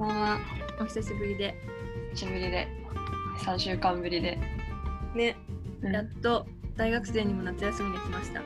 [0.00, 0.38] こんは。
[0.80, 1.54] お久しぶりで。
[2.14, 2.66] 久しぶりで。
[3.44, 4.38] 3週間ぶりで、
[5.14, 5.36] ね、
[5.82, 5.92] うん。
[5.92, 8.40] やっと大学生にも夏休みが来ました。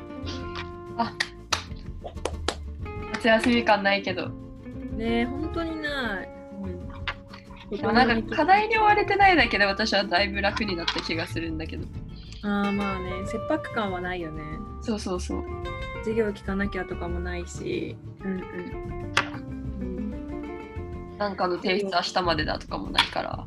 [3.12, 4.30] 夏休み感ないけど、
[4.96, 6.28] ねえ、本当にない。
[7.70, 11.86] でもなんか課題に追われてないだけで私はだいぶ楽になった気がするんだけど。
[12.42, 14.42] ああ、まあね、切迫感はないよね。
[14.82, 15.44] そうそうそう。
[15.98, 17.96] 授業聞かなきゃとかもないし。
[18.24, 19.14] うんうんうん、
[21.24, 23.46] なんかの提出明日までだとかもないから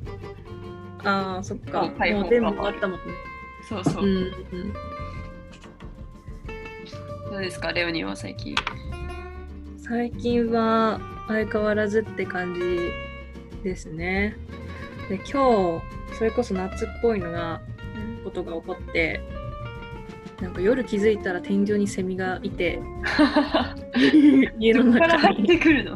[1.03, 1.83] ああ、そっか。
[1.83, 3.03] もう全部終わったもんね。
[3.69, 4.73] そうそう、うんうん。
[7.29, 8.55] どうですかレオニーは最近？
[9.77, 12.91] 最近は相変わらずって感じ
[13.63, 14.35] ですね。
[15.07, 17.61] で、今日、それこそ夏っぽいのが、
[18.23, 19.21] ことが起こって、
[20.41, 22.79] なんか夜気づいたら天井にセミがいて、
[24.59, 25.35] 家の中に。
[25.35, 25.91] 入ってくるの？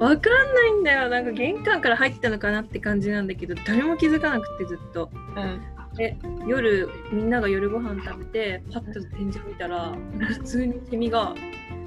[0.00, 1.08] わかんないんだよ。
[1.08, 5.10] なんか玄関から入ったのかなって感じなんだけど、誰も気づかなくてずっと。
[5.36, 5.60] うん
[5.96, 11.34] で、夜、みんなが夜ご飯食べて、パッと天井見たら、普通にセミが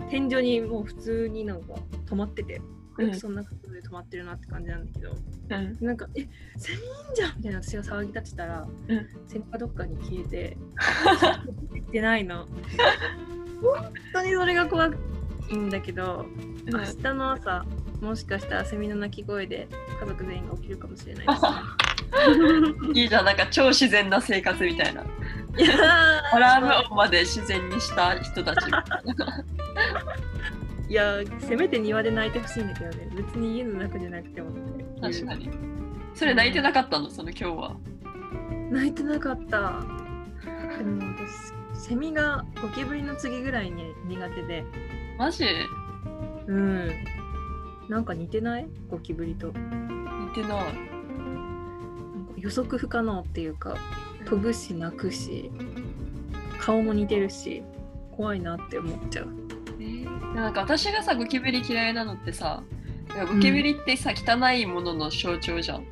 [0.09, 2.61] 天井にもう普通になんか止まってて、
[2.97, 3.13] うん。
[3.13, 5.77] そんなことで止まってるなって感じなんだけど、うん。
[5.85, 6.27] なんか、え、
[6.57, 9.07] セミいんじゃんみたいな私が騒ぎ立てたら、うん。
[9.27, 10.57] セミがどっかに消えて、
[11.73, 12.47] 行ってないの。
[13.61, 14.91] 本当にそれが怖
[15.49, 16.25] いんだけど、
[16.65, 17.65] 明日の朝、
[18.01, 19.67] もしかしたらセミの鳴き声で
[19.99, 21.25] 家族全員が起きるかもしれない。
[21.27, 23.01] ですね。
[23.01, 25.01] いいじゃんなんか超自然な生活みたいな。
[25.01, 25.05] い
[25.61, 26.35] やー。
[26.35, 29.45] アラーム音まで自然にした人たちみたいな
[30.89, 33.09] いやせめて庭で泣いてほしいんだけどね。
[33.15, 34.51] 別に家の中じゃなくても。
[35.01, 35.49] 確かに。
[36.13, 37.09] それ泣いてなかったの？
[37.09, 37.75] その今日は。
[38.69, 39.81] 泣いてなかった。
[40.77, 41.03] でも
[41.73, 44.65] 私セミがゴキブリの次ぐらいに苦手で。
[45.17, 45.45] マジ？
[46.47, 46.91] うん。
[47.89, 48.67] なんか似てない？
[48.89, 49.47] ゴキブリと。
[49.47, 49.53] 似
[50.35, 50.49] てない。
[50.49, 50.73] なんか
[52.37, 53.77] 予測不可能っていうか
[54.25, 55.49] 飛ぶし泣くし
[56.59, 57.63] 顔も似てるし
[58.11, 59.27] 怖いなって思っちゃう。
[59.29, 59.42] えー
[60.35, 62.63] なんか私がさゴキブリ嫌いなのってさ
[63.13, 65.85] ゴキブリってさ、汚いものの象徴じゃん。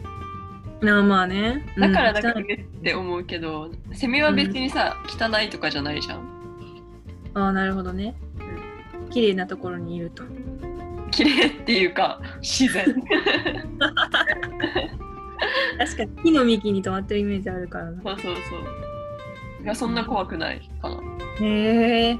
[0.83, 1.63] ああまあね。
[1.77, 6.19] だからなんかうんえって思うけど、セミは別にさ、汚いとかじゃないじゃん。
[7.35, 8.15] ああなるほどね。
[9.11, 10.23] 綺麗なところにいると。
[11.11, 12.85] 綺麗っていうか自然。
[15.77, 18.01] 確かに木の幹に止まってるイメージあるからな。
[18.01, 18.55] そうそうそ
[19.61, 19.63] う。
[19.63, 20.99] いやそんな怖くないかな。
[21.39, 22.19] へえ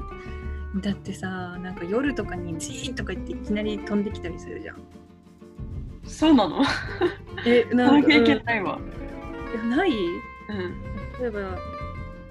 [0.78, 1.28] だってさ
[1.62, 4.78] なんか夜とかにジーンとか言っていきなり飛んできたりするじゃん。
[6.04, 6.64] そうなの？
[7.46, 8.78] え その経験ないわ。
[8.78, 9.02] うん
[9.52, 9.92] いやない？
[9.92, 11.20] うん。
[11.20, 11.58] 例えば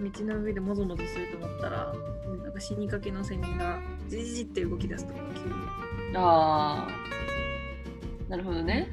[0.00, 1.94] 道の上でもぞもぞすると思ったら
[2.42, 5.54] なんか死にかけのセミがジジジって動き出すとか急に。
[6.14, 8.30] あー。
[8.30, 8.88] なるほどね。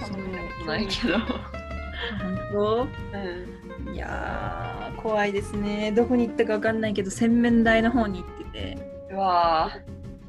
[0.00, 0.66] そう。
[0.66, 1.18] ないけど。
[1.18, 2.82] 本当？
[2.82, 5.92] うんいやー怖いですね。
[5.92, 8.78] どこに行ったか分かんないけど洗面台の方に行ってて。
[9.10, 9.70] うわ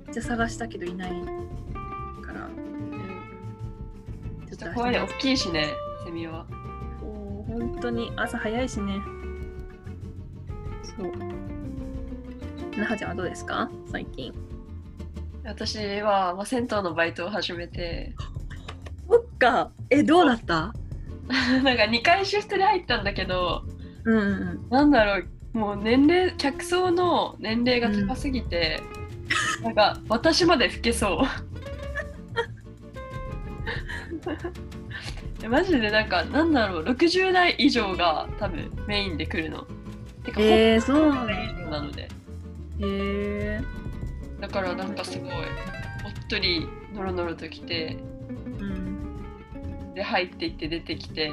[0.05, 1.15] めっちゃ探したけどいないか
[2.33, 2.47] ら。
[2.47, 2.49] ー、
[4.41, 4.99] うん、ちょっと怖いね。
[5.01, 5.67] 大きいしね
[6.05, 6.45] セミは。
[7.01, 8.99] もう本当に朝早いしね。
[10.83, 11.11] そう。
[12.79, 13.69] なはちゃんはどうですか？
[13.91, 14.33] 最近。
[15.43, 18.13] 私は、まあ、銭湯のバイトを始めて。
[19.09, 19.71] そっか。
[19.89, 20.73] えどうだった？
[21.63, 23.63] なんか2回シフトで入ったんだけど
[24.03, 28.81] うんうんなんだろうもう年齢客層の年齢が高すぎて、
[29.63, 31.25] なんか私まで老けそ
[35.41, 35.47] う。
[35.49, 39.65] マジでなんかなんだろう60代以上が多分メインで来るの。
[40.23, 42.03] てか、えー、そうほぼ60なので。
[42.03, 42.07] へ
[42.81, 43.61] え
[44.39, 45.35] だからなんかすごいおっ
[46.29, 48.18] とりノロノロと来てうん
[49.99, 51.29] で入っていって出てきて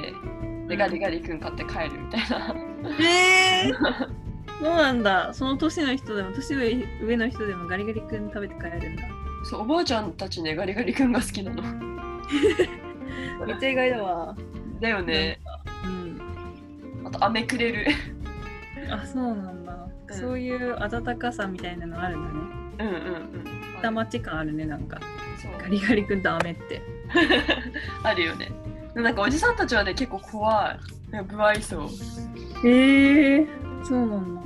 [0.67, 2.53] でガリガリ君買って帰るみたいな。
[2.99, 3.71] えー、
[4.59, 5.33] そうなんだ。
[5.33, 9.03] その年の人でも年上上の人でもガリガリ君食べて帰るんだ。
[9.45, 11.63] そうおばあちゃんたちねガリガリ君が好きなの。
[13.47, 14.35] めっちゃ意外だわ。
[14.81, 15.39] だよね。
[15.85, 17.07] うん。
[17.07, 17.85] あと飴くれる。
[18.91, 20.13] あそうなんだ、うん。
[20.13, 22.83] そういう温かさみたいなのあるんだね。
[22.83, 23.79] うんうんうん。
[23.79, 24.99] 下町感あるねなんか。
[25.41, 25.51] そう。
[25.57, 26.81] ガリガリ君と飴って
[28.03, 28.51] あるよね。
[28.95, 30.79] なんかおじさんたちはね結構怖い。
[31.29, 33.47] 不愛想、うん、へえ
[33.83, 34.41] そうなんだ。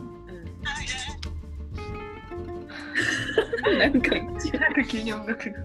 [3.78, 4.02] なん。
[4.02, 4.34] かなん
[4.74, 5.60] か急に音楽が。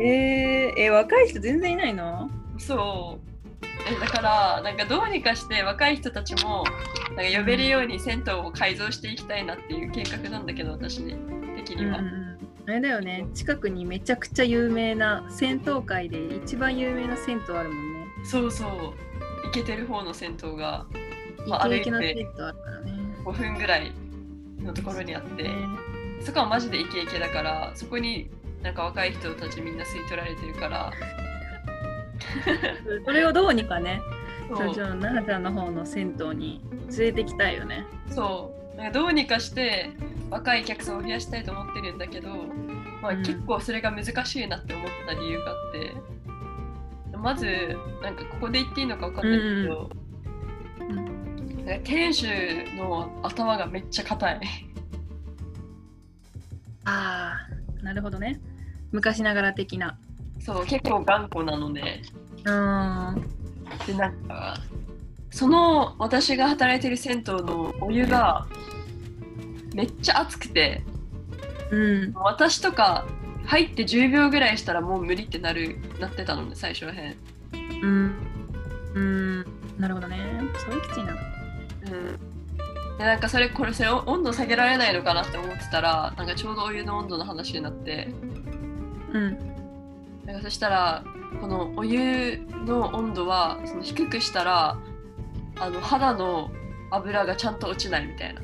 [0.00, 2.28] えー、え若い人全然いないの？
[2.58, 3.66] そう。
[3.90, 6.64] えだからなんかどうにかして若い人たちも
[7.16, 10.98] なんか呼べるように銭湯を改造していきたいなっていう計画なんだけど私
[11.56, 12.27] 的には、うんうん
[12.68, 13.26] あれだよね。
[13.32, 18.06] 近くにめちゃくちゃ有名な銭湯界で一番有名な銭湯あるもんね。
[18.24, 18.68] そうそう。
[19.46, 20.84] 行けてる方の銭湯が、
[21.46, 23.90] まあ、歩いて5分ぐらい
[24.58, 25.50] のところにあって、
[26.20, 28.28] そこはマジでイケイケだからそこに
[28.62, 30.92] なんか若い人たちみんな吸い取られてるから。
[33.06, 34.02] それをどうにかね
[34.54, 34.74] そう。
[34.74, 36.60] 奈々ちゃんの方の銭湯に
[36.90, 37.86] 連れてきたいよね。
[38.10, 38.57] そう
[38.92, 39.90] どうにかして
[40.30, 42.28] 若い客さんを増やしたいと思ってるんだけど、
[43.02, 45.94] まあ、結構それが難しいなって思った理由があって、
[47.14, 49.90] うん、まずなんかここで言っていいのか分かんないけど、
[50.80, 52.26] うん、なんか店主
[52.76, 54.40] の頭がめっちゃ硬い。
[56.84, 57.36] あ
[57.80, 58.40] あなるほどね。
[58.92, 59.98] 昔ながら的な。
[60.40, 62.02] そう結構頑固なので。
[62.44, 63.28] うん。
[63.86, 64.56] でなんか
[65.38, 68.48] その私が働いてる銭湯のお湯が
[69.72, 70.82] めっちゃ熱くて、
[71.70, 73.06] うん、私とか
[73.46, 77.16] 入って10秒ぐらいしたらもう無理ってなるなってたのね最初らへん。
[77.52, 78.16] うん。
[78.94, 79.46] うん。
[79.78, 80.18] なるほどね。
[80.56, 81.12] それきついな。
[81.12, 82.98] うん。
[82.98, 88.08] でなんかそれこれそれ温度下げられないのかなって思ってたらなんかちょうどお湯の温度の話になって。
[89.12, 89.38] うん。
[90.26, 91.04] なんかそしたら
[91.40, 94.76] このお湯の温度はその低くしたら
[95.60, 96.50] あの肌の
[96.90, 98.40] 油がちゃんと落ちないみたいな。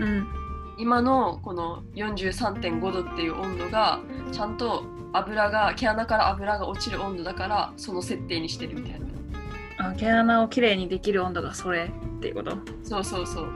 [0.00, 0.26] うん、
[0.78, 3.98] 今のこの43.5度っていう温度が
[4.30, 9.06] ちゃんと油が毛穴から油が落ちる温度だからその設定にしてるみたいな。
[9.90, 12.56] あ毛穴をきれいにできる温度がそれっていうこと？
[12.84, 13.48] そうそうそう。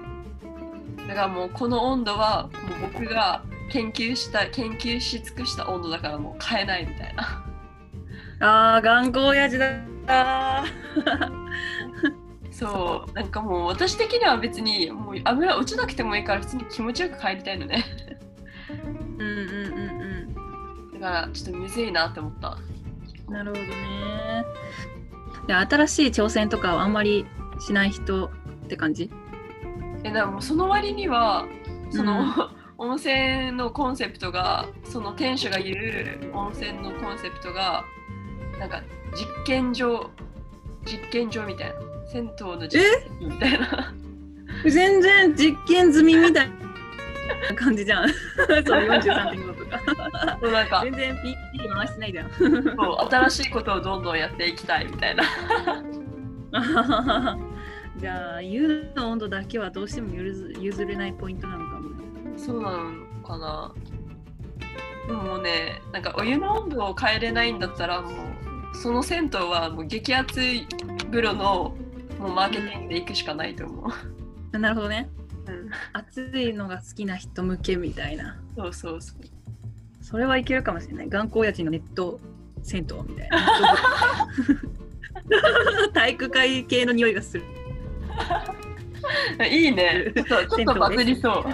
[1.09, 2.49] だからもうこの温度は
[2.81, 7.45] もう僕が研究した研究し尽くした温度だからもう変えないみたいな。
[8.75, 10.65] あー頑固親父だ
[12.53, 17.85] そうなんかもう私的には別にもう油落ちなくてもいいから普通に気持ちよく帰りたいのね。
[19.19, 21.01] うんうんうんうん。
[21.01, 22.59] だからちょっとむずいなって思った。
[23.29, 24.45] なるほどね。
[25.47, 27.27] で新しい挑戦とかはあんまり
[27.59, 28.31] しない人っ
[28.69, 29.11] て感じ？
[30.05, 31.47] えでもその割には
[31.91, 32.63] その、うん。
[32.79, 37.85] 温泉のコンセプトがその店主が言う温泉のコンセプトが
[38.59, 38.83] なんか
[39.15, 40.11] 実験場
[40.85, 41.75] 実験場みたいな
[42.13, 42.83] 銭湯の実
[43.19, 43.95] 験みたいな。
[44.65, 46.51] 全然実験済みみたい
[47.49, 48.09] な感じじゃん。
[48.13, 48.19] そう
[48.51, 49.81] 43.5とか。
[50.41, 50.83] そうなんか。
[50.85, 52.31] 全然 PT 回してないじゃん。
[52.31, 52.49] そう
[53.11, 55.25] 新しいことをどんどんやっていきたいみたいな。
[57.97, 61.91] じゃあ湯の温度だけはどうしても譲れないポイントなのかも
[62.37, 63.73] そうなのかな。
[65.07, 68.13] でももうねなんかお湯の温度を変えれないんだったらもう
[68.77, 70.41] その銭湯はもう激熱
[71.11, 71.75] 風呂の
[72.23, 73.91] もうマーケティングで行くしかないと思
[74.53, 74.59] う。
[74.59, 75.11] なるほどね。
[75.49, 78.41] うん、暑いのが好きな人向けみたいな。
[78.57, 79.21] そうそうそう。
[80.01, 81.09] それはいけるかもしれない。
[81.09, 82.21] 頑固親父のネット
[82.63, 84.29] 銭湯みたいな。
[85.93, 87.45] 体育会系の匂いがする。
[89.51, 90.13] いいね。
[90.15, 91.45] ちょっとちょっとバズりそう。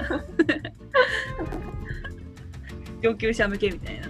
[3.00, 4.08] 上級者向けみたいな。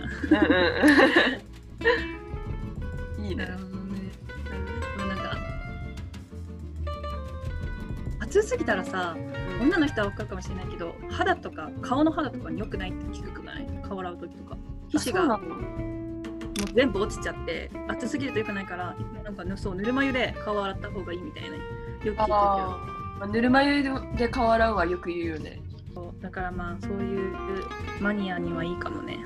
[3.25, 3.68] いいね。
[8.29, 9.17] 暑すぎたらさ、
[9.61, 13.67] 女の人は分かるかもしれないけど、肌とか顔の肌とかに良くないって聞くくない？
[13.83, 14.57] 顔洗う時とか。
[14.89, 15.59] 皮脂がもう
[16.75, 18.95] 全部落ちちゃって暑すぎると良くないから
[19.25, 21.63] なんかそうぬるま湯で顔洗った方がいいみたいなよ
[22.03, 23.83] く聞いてるぬるま湯
[24.17, 25.61] で顔洗うはよく言うよね。
[25.95, 26.23] そう。
[26.23, 27.35] だからまあそういう
[28.01, 29.19] マニアにはいいかもね。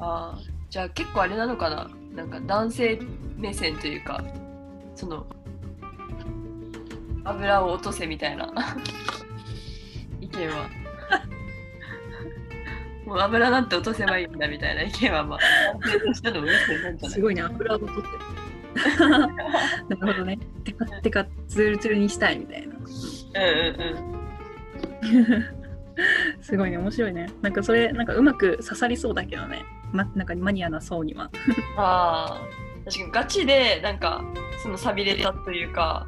[0.00, 0.38] ああ
[0.70, 1.90] じゃあ結構あれなのかな？
[2.14, 3.00] なんか男性
[3.36, 4.24] 目線というか
[4.94, 5.26] その
[7.24, 8.52] 油を落とせみたいな。
[10.20, 10.68] 意見は。
[13.06, 15.38] もう油なんて落とせばいいんだみたいな意見はまあ
[17.08, 18.08] すごいね油を落とって。
[19.04, 19.26] な
[19.88, 20.38] るほどね。
[20.64, 22.74] テカテカツルツルにしたいみたいな。
[26.40, 27.28] すごいね面白いね。
[27.42, 31.30] なんかそれなんかうまく刺さりそうだけどね、ま、なんかマニアな層には。
[31.76, 32.40] ああ
[32.84, 34.24] 確かにガチでなんか
[34.62, 36.06] その寂れたというか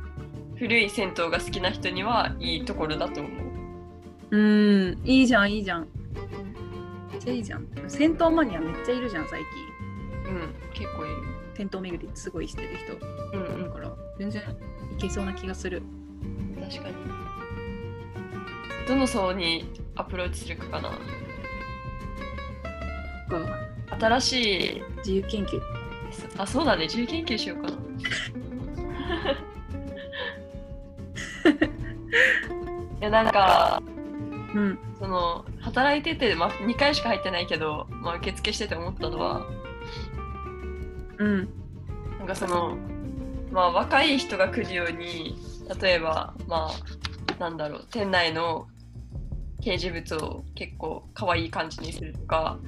[0.58, 3.32] 古い銭湯が好きな人にはいいところだと思う。
[4.30, 4.38] う
[4.94, 5.88] んいいじゃんいいじゃん。
[7.12, 7.66] めっちゃいいじゃん。
[7.88, 9.40] 銭湯マニアめっちゃいるじゃん最
[10.24, 10.32] 近。
[10.32, 11.16] うん結構いる。
[11.56, 12.94] 銭湯巡りすごいしてる人。
[13.36, 14.44] うん、うん、だから全然い
[14.98, 15.82] けそうな気がする。
[16.70, 16.94] 確かに。
[18.88, 20.92] どの層にアプローチするかかな。
[23.98, 24.32] 新し
[24.76, 24.82] い。
[24.98, 25.60] 自由研究。
[26.38, 26.84] あそうだね。
[26.84, 27.76] 自由研究しようかな
[33.06, 33.82] やなんか、
[34.54, 39.46] うん、その働いてて、まあ、2回しか入ってないけど、まあ、受付してて思ったのは
[41.18, 41.48] うん。
[42.18, 42.76] なんかその
[43.50, 45.36] まあ若い人が来るように
[45.80, 48.66] 例えばまあなんだろう店内の
[49.60, 52.58] 掲示物を結構可愛い感じにするとか、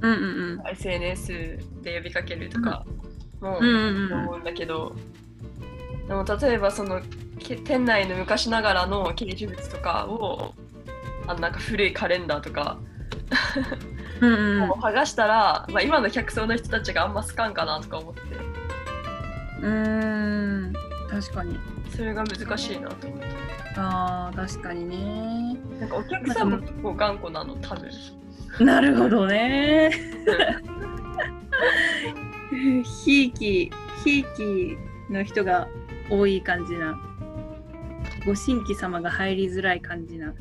[0.00, 0.68] うんうんうん。
[0.68, 2.84] SNS で呼びかけるとか
[3.40, 4.94] もうんうんうん思うんだけど、
[6.08, 7.08] でも例えばそのけ
[7.38, 10.54] 店内の昔ながらの掲示物とかを
[11.26, 12.78] あのなんか古いカレンダーとか
[14.20, 14.70] うんうん。
[14.70, 18.20] を剥がしたら、まあ、今の客層の人たちがあんま好かんかなとか思って。
[19.62, 20.72] うーん。
[21.10, 21.58] 確かに。
[21.90, 23.26] それが難しいなと思って。
[23.76, 25.56] あー確かにね。
[25.80, 27.90] なんかお客さんも結構頑固なの多分。
[28.60, 29.90] なるほどね。
[33.04, 33.70] ひいき
[34.04, 34.78] ひいき
[35.10, 35.68] の人が
[36.10, 36.98] 多い感じな
[38.26, 40.34] ご新規様が入りづらい感じな。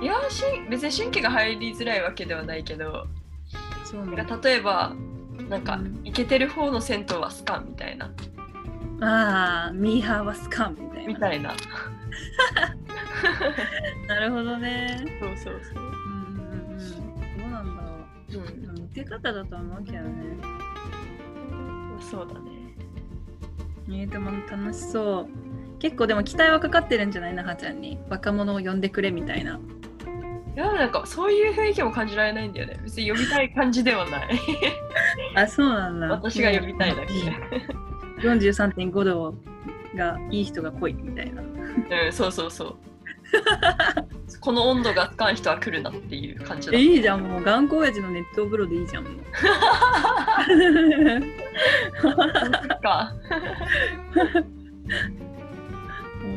[0.00, 3.06] いやし別に新規が入りづらいわけではないけど
[3.84, 4.96] そうなんか例えば
[5.48, 6.00] なんかうん。
[6.04, 8.10] イケてる方の銭湯はスカンみたいな。
[9.00, 11.08] ああミーハーはスカンみたいな。
[11.08, 11.54] みたいな。
[14.08, 14.98] なるほどね。
[15.20, 15.82] そうそうそう。
[15.82, 15.92] うんうん
[16.72, 16.80] うん。
[16.80, 16.96] そ
[17.46, 17.82] うなんだ
[18.34, 18.38] う。
[18.72, 18.74] ん。
[18.82, 20.36] 見せ方だと思うけどね。
[22.00, 22.50] そうだね。
[23.88, 25.28] えー、でも楽しそう
[25.82, 27.34] 結構でも期待はかかってるんじゃない？
[27.34, 27.98] なはちゃんに。
[28.08, 29.58] 若者を呼んでくれみたいな。
[30.54, 32.78] いやなんかそういう雰囲気も感じられないんだよね。
[32.84, 34.38] 別に呼びたい感じではない。
[35.34, 36.08] あそうなんだ。
[36.08, 37.12] 私が呼びたいだけ。
[38.28, 39.34] 43.5度
[39.96, 41.42] がいい人が来いみたいな。
[41.42, 41.44] う
[42.08, 42.76] んそうそうそう。
[44.40, 46.76] この温度がつかん人は来るなっていう感じだ。
[46.76, 47.22] えいいじゃん。
[47.22, 49.04] もう頑固親父の熱湯風呂でいいじゃん。
[49.04, 49.14] も う
[52.02, 52.14] そっ
[52.80, 53.12] か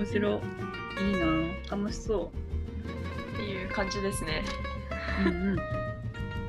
[0.05, 0.39] 面白い。
[1.07, 1.11] い。
[1.11, 1.15] い
[1.69, 1.77] な。
[1.77, 2.31] 楽しそ
[3.33, 4.43] っていう感じですね。
[5.25, 5.55] う、うんうん、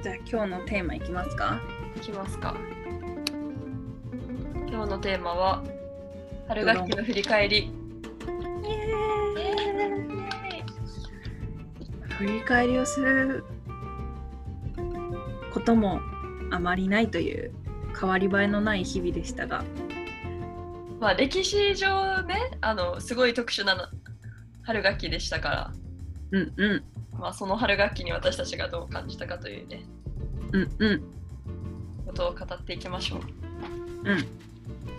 [0.02, 1.60] じゃあ今日のテーマいきますか？
[1.96, 2.54] いきますか。
[4.68, 5.64] 今日のテーマは
[6.48, 7.72] 春学期の振り返り。
[12.18, 13.44] 振り返りをする
[15.52, 16.00] ことも
[16.50, 17.52] あまりないという
[17.98, 19.64] 変わり映えのない日々でしたが
[21.00, 23.82] まあ歴史上ねあのすごい特殊なの
[24.62, 25.72] 春学期でしたから。
[26.32, 26.84] うんうん。
[27.18, 29.84] まあ、その春学期に私たちがどう感じたかというね
[30.52, 31.02] うんうん。
[32.04, 33.20] ことを語っていきましょう。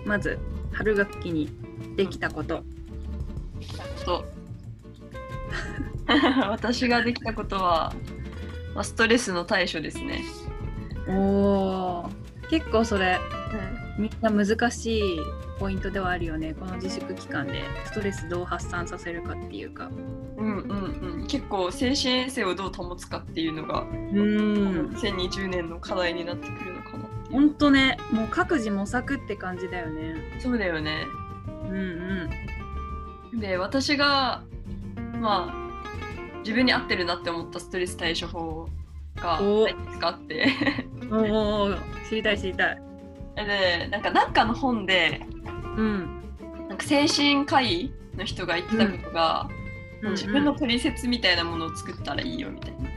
[0.08, 0.40] まず
[0.72, 1.50] 春学期に
[1.96, 2.64] できたこと。
[4.06, 4.26] と
[6.50, 7.94] 私ができたことは、
[8.74, 10.24] まあ、ストレスの対処ですね。
[11.08, 12.50] おー。
[12.50, 13.20] 結構それ
[13.98, 15.20] みんな難しい
[15.60, 16.54] ポイントではあるよね。
[16.54, 17.64] この自粛期間で。
[17.86, 19.90] ストレスどう発散させるかっていうか。
[20.38, 24.90] うんうんうん、結構精神衛生をどう保つかっていうのが、うん。
[24.94, 27.98] 2020年の課題になってくるのかなほんとね。
[28.12, 30.16] もう各自模索って感じだよね。
[30.40, 31.06] そうだよね。
[31.66, 31.76] うん
[33.34, 33.40] うん。
[33.40, 34.44] で私が
[35.20, 38.70] まあ自分に合ってるなって思ったストレス対処法
[39.16, 39.68] がお。
[39.68, 40.48] いくつかあって。
[41.12, 41.76] おお
[42.10, 42.87] 知りたい知りたい
[43.46, 45.22] でなんかなんかの本で
[45.78, 46.24] うん。
[46.68, 49.48] なんか精神科医の人が言ってたことが、
[50.02, 50.12] うん。
[50.12, 52.90] 自分の取説みたいなものを作ったらいいよみたいな。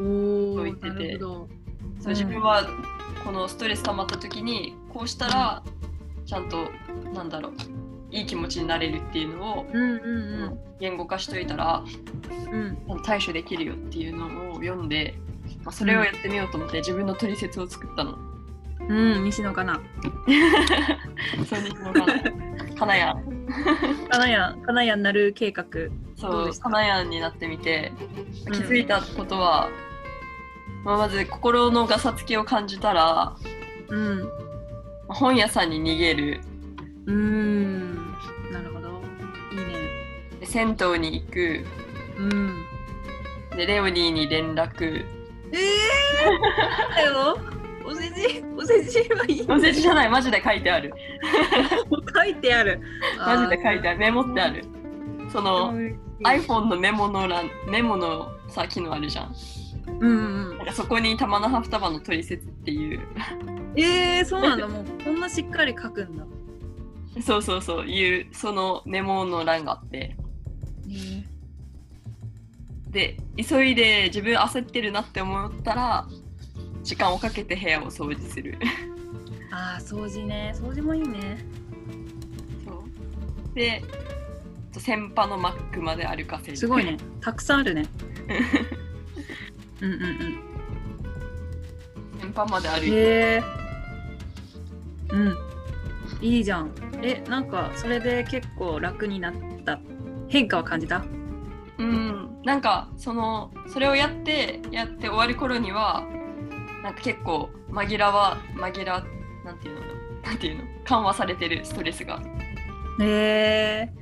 [0.00, 1.48] おおそう言っててそ
[2.06, 2.68] う自分は
[3.24, 5.62] このストレス溜まった時にこうしたら
[6.24, 6.70] ちゃんと
[7.12, 7.52] なんだろう
[8.12, 9.96] いい気持ちになれるっていうのをうんう
[10.46, 11.84] ん言語化しといたら
[12.50, 12.78] うん。
[12.88, 15.14] うん対処できるよっていうのを読んで、
[15.64, 18.27] まあ、それをやってみようと思って自分の取説を作ったの。
[18.88, 19.80] うん西野かな
[21.48, 22.74] そうにしようかな。
[22.78, 23.46] かなやん。
[24.08, 25.64] かなやんかなる計画。
[25.64, 26.64] どうそう、でした？
[26.64, 27.92] かなやんになってみて
[28.46, 28.52] うん。
[28.52, 29.68] 気づいたことは、
[30.84, 33.34] まあ、まず心のガサつきを感じたら
[33.88, 34.20] うん。
[34.22, 34.28] ま
[35.10, 36.40] あ本屋さんに逃げる。
[37.06, 37.94] うーん。
[38.52, 38.88] なるほど。
[39.52, 39.74] いいね。
[40.40, 41.64] で銭湯に行く。
[42.18, 42.64] うん。
[43.56, 45.04] でレオニーに連絡。
[45.50, 47.38] えー、 だよ
[47.88, 49.46] お世辞お世辞はいい。
[49.48, 50.92] お世辞じゃないマジで書いてある。
[52.14, 52.82] 書いてある。
[53.18, 53.98] マジで書いてある。
[53.98, 54.64] メモってある。
[55.32, 55.72] その
[56.22, 59.34] iPhone のメモの欄メモのさ機能あるじゃん。
[60.00, 60.58] うんうん。
[60.58, 63.00] なんかそこに玉のハフタバの取説っていう。
[63.74, 66.24] えー、そうなんだもうこんなしっかり書くんだ。
[67.22, 70.14] そうそうそういうそのメモの欄があって。
[72.90, 76.08] で急いで自分焦ってるなって思ったら
[76.82, 78.58] 時間をかけて部屋を掃除する。
[79.50, 80.52] ああ掃除ね。
[80.56, 81.38] 掃除もいいね。
[82.64, 83.54] そう。
[83.54, 83.82] で
[84.72, 86.56] 先輩のマックまで歩かせる。
[86.56, 86.96] すごいね。
[87.20, 87.86] たくさんあるね。
[89.80, 90.38] うんうんうん。
[92.20, 92.96] 先般まで歩いて。
[92.96, 93.00] へ
[93.36, 93.42] え
[95.10, 95.36] うん。
[96.20, 96.72] いいじゃん。
[97.02, 99.80] えなんかそれで結構楽になった。
[100.28, 101.04] 変化は感じた？
[101.78, 102.40] うん。
[102.44, 106.06] なんかそのそれをやってやって終わる頃には
[106.88, 109.04] なんか結構紛らわ紛ら
[109.44, 109.82] なんていうの？
[110.22, 110.64] なんていうの？
[110.86, 112.22] 緩和されてるストレスが。
[112.98, 113.92] へえ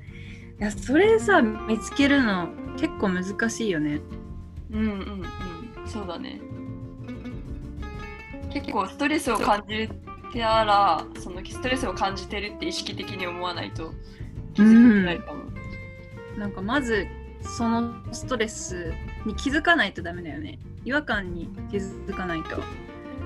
[0.61, 3.99] いやそれさ見つけるの結構難しいよね。
[4.71, 5.25] うんうんうん。
[5.85, 6.41] そうだね。
[8.53, 9.89] 結構ストレスを感じ
[10.33, 13.93] てたらそのストレスを感じてるって意識的に思わないと
[14.55, 15.43] 気づけないかも、
[16.39, 17.09] なんかまず
[17.43, 18.93] そのストレス
[19.25, 22.63] に気づかないとダメだよね違和感に気づかないと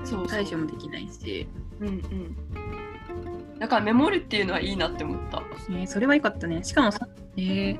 [0.03, 1.47] そう対処もできないし。
[1.79, 3.59] うんうん。
[3.59, 5.43] だからメモるっていうのはいいなって思った。
[5.69, 6.63] えー、それは良かったね。
[6.63, 7.77] しかもさえー、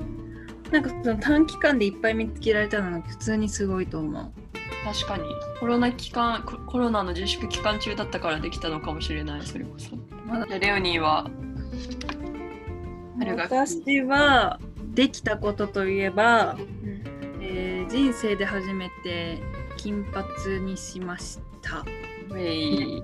[0.70, 4.32] なんかその短期間でいっぱい見つけられたのが普通にすごいと思う。
[4.84, 5.24] 確かに。
[5.58, 9.42] コロナ期間ココロナの自粛期間中だったからできたのかもしれない。
[9.42, 9.96] それこそ。
[10.24, 11.28] まだじゃあレオニーは
[13.18, 14.60] 私は
[14.94, 17.02] できたことといえば、うん。
[17.40, 19.42] えー人生で初めて
[19.82, 21.80] 金髪にしました。
[22.30, 23.02] ウェイ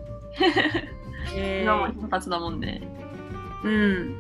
[1.35, 2.81] え今も ー金髪だもんね
[3.65, 4.17] うん。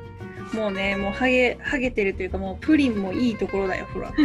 [0.52, 4.10] もうね、もうハゲハゲてるというか、もうプリンもいいところだよ、ほら。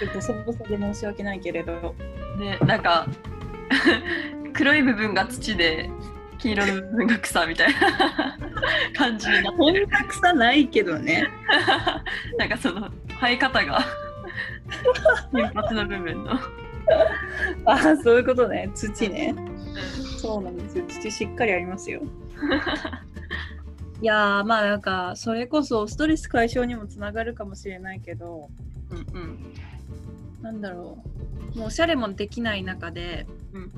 [0.00, 1.94] ちょっとそぼそで申し訳ないけれど。
[2.38, 3.06] ねなんか
[4.52, 5.88] 黒い部分が土で
[6.38, 8.38] 黄色の部分が草みたいな
[8.96, 11.28] 感じになってるこんな草ないけどね。
[12.38, 13.84] なんかその生え方が
[15.32, 16.40] 金髪の部分の、
[17.64, 18.70] ああ、そういうことね。
[18.74, 19.34] 土ね。
[20.18, 20.84] そうなんですよ。
[20.88, 22.02] 土しっかりありますよ。
[24.02, 28.48] いやーまあなんかそれこそストレス解消にもつながるかもしれないけど
[28.90, 29.54] うんうん
[30.40, 31.02] なんだろ
[31.54, 33.72] うもうおしゃれもできない中で、うん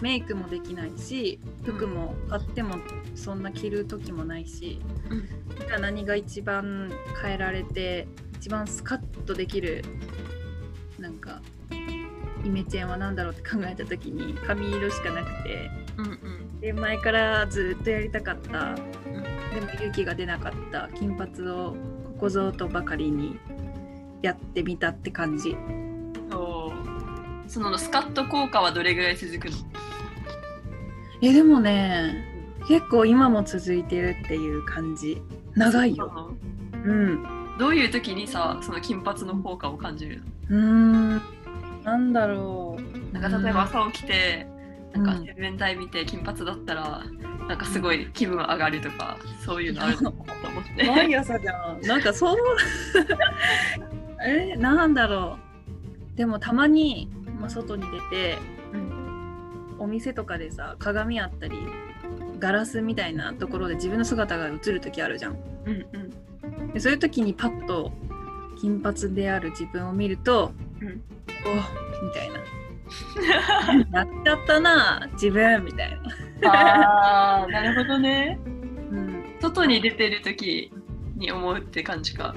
[0.00, 2.76] メイクもできないし服も買っても
[3.14, 5.28] そんな着る時もないし、うん
[5.66, 6.90] じゃあ何が一番
[7.20, 9.84] 変えられて一番スカッとできる
[10.98, 11.42] なんか
[12.44, 15.70] イメチェンは何だろうって考えた時に髪色しかなくて。
[15.96, 16.60] うんうん。
[16.60, 18.80] で前からずっとやりたかった、で
[19.60, 20.88] も勇気が出なかった。
[20.94, 21.76] 金髪を
[22.14, 23.38] ここぞとばかりに
[24.22, 25.56] やってみたって感じ。
[26.30, 26.72] そ
[27.46, 27.50] う。
[27.50, 29.56] そのスカッと効果はどれぐらい続くの？
[31.22, 32.24] えでもね
[32.68, 35.22] 結構今も続いてるっていう感じ。
[35.54, 36.34] 長いよ。
[36.72, 37.24] うん。
[37.58, 41.22] どういう時にさその金髪の効果を感じるうーん
[41.84, 43.12] なんだろう。
[43.14, 44.46] のなんか例えば朝起きて
[44.92, 47.02] なんかうん洗面台見て金髪だったら
[47.48, 50.84] なんかすごい気分上がるとかそういうのあるのかなと思って。
[50.84, 51.80] 毎朝じゃん。
[51.80, 52.36] なんかそう。
[54.26, 55.38] えなんだろ
[56.14, 56.16] う。
[56.16, 57.08] でもたまに、
[57.40, 58.38] まあ、外に出て、
[59.78, 61.56] お店とかでさ鏡あったり
[62.40, 65.36] ガラスみたいなところで自分の姿が映る時あるじゃん。
[65.64, 66.72] うんうん。
[66.72, 67.92] でそういう時にパッと
[68.60, 71.02] 金髪である自分を見ると、うん
[71.44, 71.54] お
[72.04, 72.38] みたいな。
[73.98, 75.90] やっちゃったな自分みたい
[76.40, 78.38] な、あーなるほどね。
[78.44, 78.48] う
[78.96, 80.72] ん、外に出てる時
[81.16, 82.34] に思うって感じか。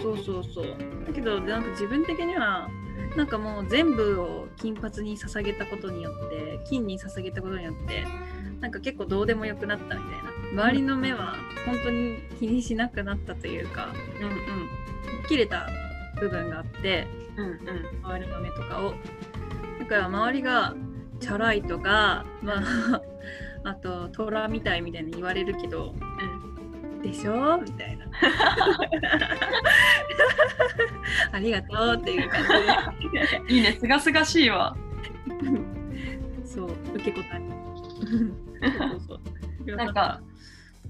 [0.00, 0.66] そうそうそう。
[1.06, 2.68] だけどなんか自分的には
[3.16, 8.04] なんかもう全部を金髪に捧げたことによって金に捧げたことによって
[8.60, 10.32] なんか結構どうでもよくなったみたいな。
[10.64, 13.88] 周りの目は本当に気にしなくなったというか
[14.20, 14.68] うんうん。
[15.28, 15.66] 切れた
[16.20, 17.56] 部分があってうんうん。
[18.04, 18.94] 周りの目とかを。
[19.80, 20.74] だから周りが
[21.20, 23.02] チャラいとかまあ
[23.70, 25.94] あと虎みたいみたいに言われるけど
[27.02, 27.58] でしょ？
[27.58, 28.06] みたいな。
[31.32, 32.42] ありがとうっていう感
[33.48, 33.72] いいね。
[33.80, 34.76] すがすがしいわ。
[35.42, 37.40] じでそう受け答え。
[38.78, 39.76] そうそうそう。
[39.76, 40.20] なんか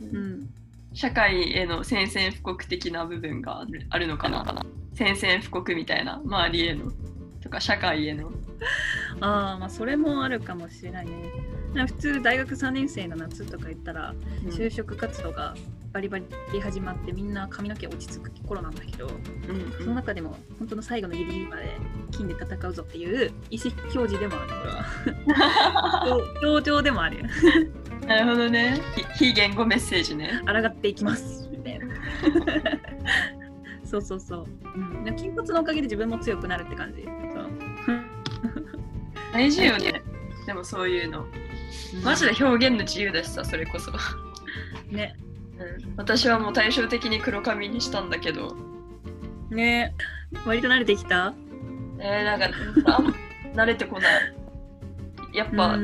[0.01, 0.49] うん
[0.95, 4.45] 社会への宣戦布告的な部分があるのかな？
[4.95, 6.93] 宣戦布告みたいな周りへの
[7.43, 8.31] とか社会への。
[9.21, 11.13] ああまあそれもあるかもしれないね。
[11.87, 15.55] 普通大学3年生の夏とか言ったら就職活動が
[15.93, 21.77] バリバリ始まってみんな髪の毛落ち着く頃なんだけどうんその中でも本当の最後のギリギリまで
[22.11, 24.49] 金で戦うぞっていう意思表示でもある
[25.25, 27.21] これは強調でもある。
[27.21, 27.25] よ
[28.07, 28.81] なるほどね。
[29.17, 30.41] 非非言語メッセージね。
[30.47, 31.49] 抗っていきます。
[31.51, 31.87] みたいな。
[33.85, 37.03] そうそうそう、うん、でも金髪のおかげで自分も強くなるって感じ。
[37.03, 37.13] そう。
[39.33, 40.03] 大事よね。
[40.47, 41.27] でもそういうの。
[42.03, 43.93] マジで表現の自由だしさそれこそ、
[44.91, 45.15] ね。
[45.59, 48.57] うん、私はもう対照的に黒髪にしたんだけど。
[49.51, 49.95] ね。
[50.47, 51.35] 割と慣れてきた？
[51.99, 52.49] えー、なんか
[52.97, 53.15] あん
[53.55, 54.35] 慣れてこない
[55.33, 55.77] やっぱ、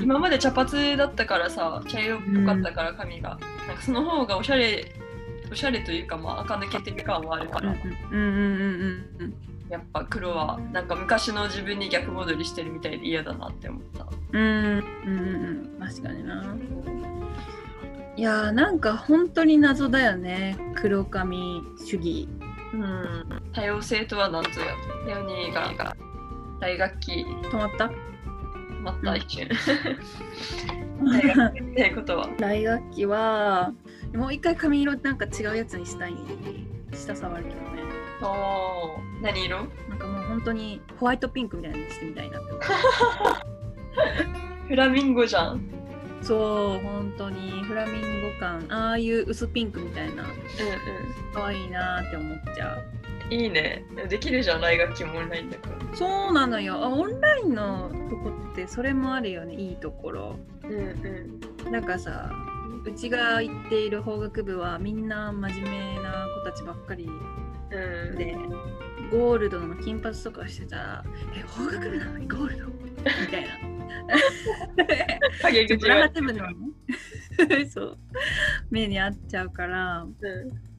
[0.00, 4.92] 今まで茶髪だったからさ茶色っぽかったから髪が、なんかその方がおしゃれ
[5.52, 7.74] おしゃれというかまあ垢抜けてる感はあるから、
[9.70, 14.06] やっぱ黒はなんか昔の自分に逆戻りしてるみたいで嫌だなって思った。
[14.32, 16.44] うんうんうん確かにな。
[18.16, 20.56] いやーなんか本当に謎だよね。
[20.76, 22.28] 黒髪主義。
[22.72, 23.42] うん。
[23.52, 24.66] 多様性とは何ぞや。
[25.06, 25.94] レオニーが
[26.60, 27.12] 大学期。
[27.42, 27.90] 止まった？
[28.84, 29.48] また一瞬。
[31.04, 32.28] 大学ってことは。
[32.38, 33.72] 大学期は
[34.14, 36.14] もう一回髪色なんか違うやつにしたい。
[36.92, 37.62] 下触るけどね。
[38.22, 39.66] お何色？
[39.88, 42.50] なんかもう本当にホワイトピンクみたいなのにしてみたいなって
[44.68, 45.60] フラミンゴじゃん。
[46.22, 48.64] そう本当にフラミンゴ感。
[48.68, 50.36] ああいう薄ピンクみたいな、うんうん、
[51.34, 52.84] 可愛いなって思っちゃう。
[53.34, 53.84] いいね。
[54.08, 55.96] できるじゃん、来学期もオンラインだから。
[55.96, 56.76] そうなのよ。
[56.76, 60.38] あオンラインのとこってそれもあるよね、いいところ。
[60.62, 60.72] うん
[61.66, 61.72] うん。
[61.72, 62.30] なんかさ、
[62.84, 67.08] うちが行っている法学部はみんな真面目な子たちばっかり
[68.16, 68.50] で、うん、
[69.10, 72.18] ゴールドの金髪とかしてたら、え、法学部なの？
[72.18, 72.66] に ゴールド？
[72.66, 72.72] み
[73.30, 73.48] たいな。
[77.68, 77.98] そう。
[78.70, 80.02] 目に合っちゃうから。
[80.02, 80.73] うん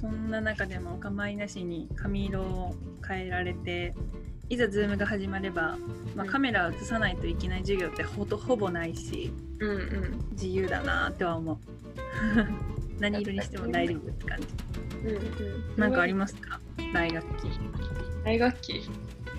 [0.00, 2.74] そんな中でもお構いなしに髪色を
[3.06, 3.94] 変えられて
[4.48, 5.76] いざズームが始まれば、
[6.16, 11.58] まあ、カメラを映さないといけない授業ってほとほぼないし、うんうん、自由だなっては思う。
[12.98, 14.46] 何色にしても大丈夫って感じ、
[15.04, 15.22] うんうん、
[15.76, 16.60] なんかありますか？
[16.92, 17.50] 大学期。
[18.24, 18.90] 大学期。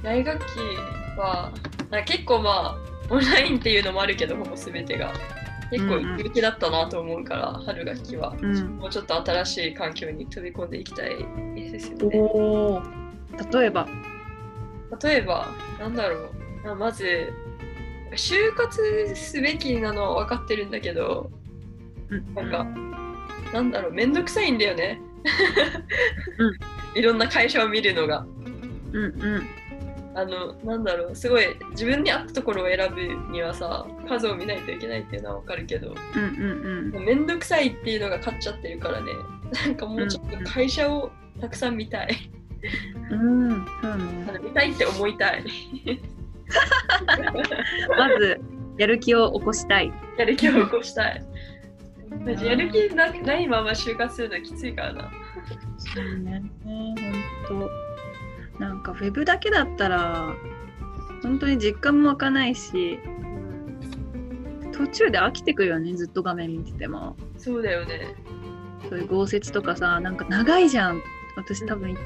[0.04, 0.46] 大学期
[1.18, 1.52] は
[2.06, 2.78] 結構まあ
[3.10, 5.14] オンラインっていうのもあるけどほぼ全てが
[5.72, 11.18] 結構勇気だったなと思うから、うんうん、春学期は、うん、もうちょっと新しい環境に飛び込んでいきたい
[11.56, 12.20] ですよね。
[13.52, 13.88] 例えば。
[15.02, 15.48] 例えば
[15.80, 16.30] なんだろ
[16.66, 16.76] う。
[16.76, 17.34] まず
[18.12, 21.32] 就活すべきなのは分かってるんだけど、
[22.10, 22.68] うん、なんか
[23.54, 23.94] なんだろう。
[23.94, 25.02] めんどくさいんだよね。
[26.38, 26.54] うん、
[27.00, 28.26] いろんな会社を見るのが。
[28.92, 29.61] うんうん
[30.14, 39.14] あのなんだろうすごい自分に合ったところを選ぶにはさ数を見ないといけないっていうのは分かるけど面倒、うん、くさいっていうのが勝っちゃってるからね
[39.66, 42.10] なんかもうちょっと会社をたくさん見たい。
[43.10, 43.66] うん、うん、
[44.44, 45.44] 見たいって思いたい。
[47.98, 48.40] まず
[48.78, 49.92] やる気を起こしたい。
[50.18, 51.26] やる気を起こしたい。
[52.26, 55.12] やる気なないまま就活するのきついからな。
[55.78, 56.96] そうね、本
[57.48, 57.91] 当。
[58.62, 60.36] なんかウェブだけだったら
[61.24, 63.00] 本当に実感も湧かないし
[64.72, 67.16] 途中で飽きてくるよねずっと画面見てても。
[67.38, 68.16] そうだよね。
[68.88, 71.02] そういう豪雪とかさなんか長いじゃん。
[71.36, 71.98] 私多分一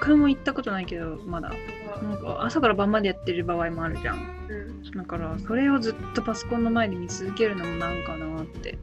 [0.00, 1.52] 回も行ったことないけどまだ。
[2.02, 4.18] なんか朝から晩までやってる場合もあるじゃん、
[4.48, 8.76] うん、だからそれをずっとパソコンの前で見続けるのもなんかなって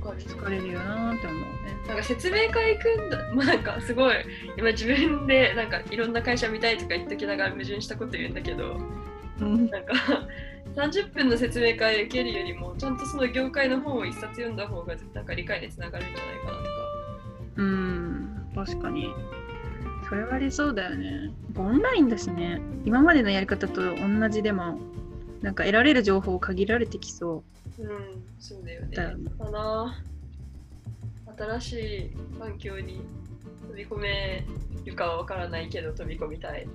[0.00, 1.48] 疲れるよなって思うね。
[1.86, 3.18] なんか説明会行くんだ。
[3.34, 4.16] まあなんかすごい。
[4.56, 8.78] 今自分でなんかいろんな会社見たいとか言っときながら矛盾したこと言うんだけど、
[9.40, 9.92] うん、なんか
[10.76, 16.68] 30分の説明会受けるよりもちゃんとその業界の本を一冊読んだ方がなんか理解につながるんじゃないかなとか。
[17.56, 19.08] うん確かに。
[20.08, 21.30] それはありそうだよね。
[21.56, 22.60] オンラインだしね。
[22.84, 24.78] 今までのやり方と同じでも
[25.42, 27.42] なんか得られる情報限られてきそ
[27.78, 27.82] う。
[27.82, 28.96] うん、そうだよね。
[28.96, 30.02] だかな。
[31.36, 33.00] 新しい環境に
[33.68, 34.44] 飛び込め
[34.84, 36.66] るかはわからないけど飛び込みたい。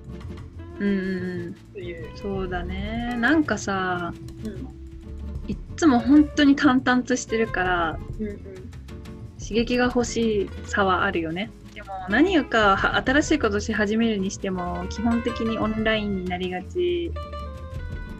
[0.78, 4.12] うん、というそうだねなんかさ、
[4.44, 4.68] うん、
[5.46, 8.38] いっつも本当に淡々としてるから、うんうん、
[9.38, 17.12] 刺激が欲しさはあるよねでも何か新しいことし始めるにしても基本的にオンラインになりがち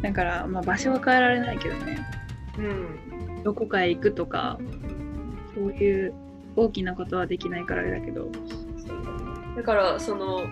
[0.05, 2.07] だから、まあ、場所は変えられないけどね、
[2.59, 4.59] うん、どこかへ行くとか
[5.55, 6.15] そういう
[6.57, 8.29] 大きなことはできないからあれだけど。
[9.57, 10.43] だからその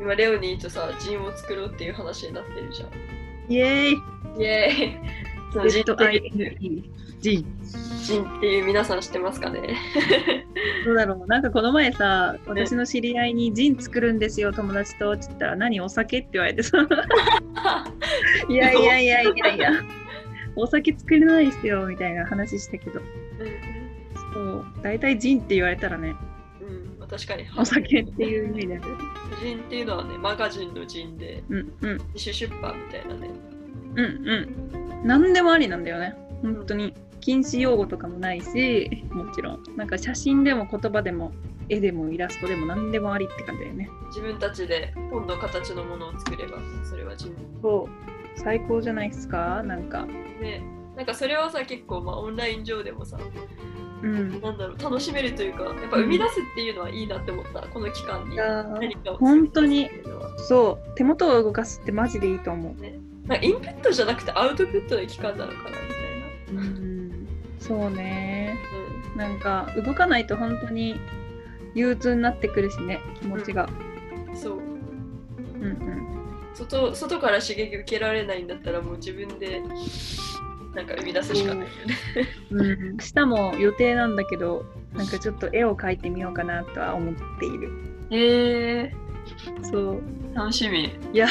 [0.00, 2.90] 今レオニーとさジンを作ろうっていう話になってるじゃん。
[3.52, 3.96] イエーイ。
[4.38, 4.98] イエーイ。
[5.52, 5.62] そ
[7.26, 7.46] ていうジン
[8.04, 9.60] ジンっていう皆さん知ってますかね？
[10.86, 11.26] どうだろう。
[11.26, 15.80] なんかこの前さ私の知り合いにジン作るんですよ友達とって言ったら何？
[15.80, 16.78] お酒って言われてさ。
[18.48, 19.72] いやいやいやいやいや。
[20.54, 23.00] お酒作れないですよみたいな話したけど、
[24.32, 24.64] そう。
[24.82, 26.14] 大体ジンって言われたらね。
[27.00, 27.44] うん確かに。
[27.58, 28.80] お酒っていう意味で。
[29.42, 33.30] ジンっていうのはねマガジンのジンで、うんうん、自主出版みたいなね。
[33.96, 35.06] うんうん。
[35.06, 36.14] 何でもありなんだよね。
[36.42, 36.94] 本当に
[37.26, 39.62] 禁止用語とかもないしもちろん。
[39.74, 41.32] なんか写真でも言葉でも
[41.68, 43.90] 絵でもイラストでも何でもありって感じだよね。
[44.10, 46.58] 自分たちで本の形のものを作れば
[46.88, 47.36] それは自分。
[47.60, 47.88] そ
[48.36, 48.38] う。
[48.38, 49.64] 最高じゃないですか？
[49.64, 50.06] なんか。
[50.06, 50.62] ね。
[50.94, 53.18] なんかそれはさ結構まあオンライン上でもさ、
[54.02, 59.90] うん、なんだろう楽しめるというかやっぱ生み出すっていうのはいいなって思った、うん、この期間に何かを本当に。
[60.46, 60.94] そう。
[60.94, 62.80] 手元を動かすってマジでいいと思う。
[62.80, 66.62] ね、なんかインプットじゃなくてアウトプットの期間なのかなみたいな。
[66.62, 66.95] うん
[67.66, 68.58] そうね、
[69.12, 71.00] うん、なんか動かないと本当に
[71.74, 73.68] 憂鬱になってくるしね気持ちが、
[74.28, 79.60] うん、そう、うんうん、外外から刺激受けられないんだったらもう自分で
[80.74, 81.70] なんか生み出すしかないよね、
[82.50, 87.70] うん、下も予定なんだけどなんかちょっと絵を描いてみようかなとは思っている。
[88.10, 90.02] へえー、そう。
[90.34, 90.84] 楽しみ。
[91.12, 91.28] いや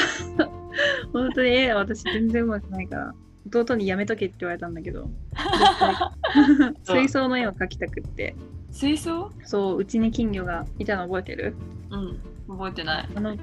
[1.12, 3.14] 本当に絵私全然うまくないから
[3.48, 5.08] 弟にやめとけって言われたんだけど。
[6.84, 8.34] 水槽の絵を描きたくって。
[8.70, 9.30] 水槽？
[9.44, 11.54] そううちに金魚がいたの覚えてる？
[11.90, 13.08] うん覚えてない。
[13.14, 13.34] あの。
[13.34, 13.38] い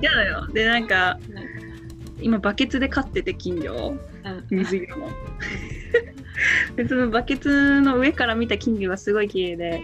[0.00, 0.46] たのよ。
[0.52, 1.18] でなんか、
[2.20, 3.98] 今バケツで飼ってて金魚を、うん、
[4.50, 5.08] 水色の
[6.76, 9.82] でそのバケツの上から見た金魚がすごい綺麗で、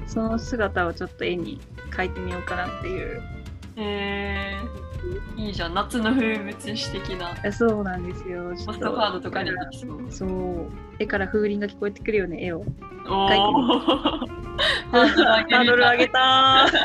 [0.00, 3.22] うん、その姿をちょっと絵に描いてみようかなっていう。
[3.76, 4.85] へえー、
[5.36, 7.52] いいじゃん夏の風物詩的な。
[7.52, 8.52] そうなんですよ。
[8.66, 10.00] ポストカードとかにそう。
[10.10, 10.70] そう。
[10.98, 12.64] 絵から風鈴が聞こえてくるよね絵を。
[13.06, 13.28] お
[14.90, 16.66] ハードル上げた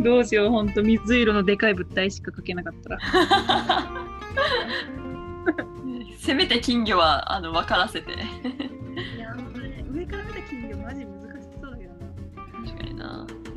[0.00, 2.98] どうしよう、ほんと水色のでかい物体しか描けなかったら。
[6.18, 8.12] せめて金魚はあの分からせて。
[8.12, 8.16] い
[9.18, 9.34] や、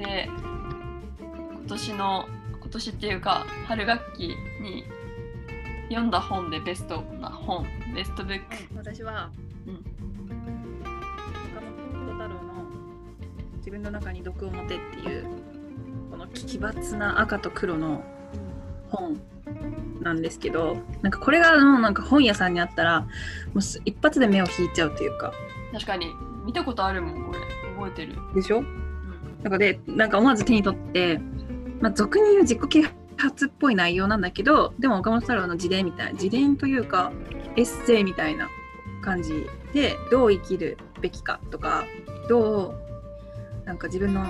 [0.01, 0.27] で、
[1.19, 2.25] 今年の、
[2.59, 4.27] 今年っていうか、春学期
[4.61, 4.83] に
[5.89, 8.45] 読んだ本でベストな本、ベストブック。
[8.75, 9.29] 私は、
[9.67, 9.75] うん、
[11.51, 11.61] 岡
[11.93, 12.65] 本太郎の
[13.57, 15.25] 自分の中に毒を持てっていう
[16.09, 18.03] この奇抜な赤と黒の
[18.89, 19.21] 本
[20.01, 23.07] なんですけどなんかこれがもうなんか本屋さんにあったらも
[23.55, 25.31] う一発で目を引いちゃうというか。
[25.71, 26.07] 確かに。
[26.43, 27.39] 見たことあるもんこれ。
[27.75, 28.15] 覚えてる。
[28.33, 28.80] でしょ、うん、
[29.43, 31.19] なんかでなんか思わず手に取って、
[31.79, 32.83] まあ、俗に言う自己啓
[33.17, 37.11] 発っぽい内容なんだけどでも岡本太郎の自伝みたいな自伝というか
[37.55, 38.49] エッセイみたいな
[39.01, 41.85] 感じでどう生きるべきかとか
[42.29, 42.75] ど
[43.63, 44.25] うなんか自分の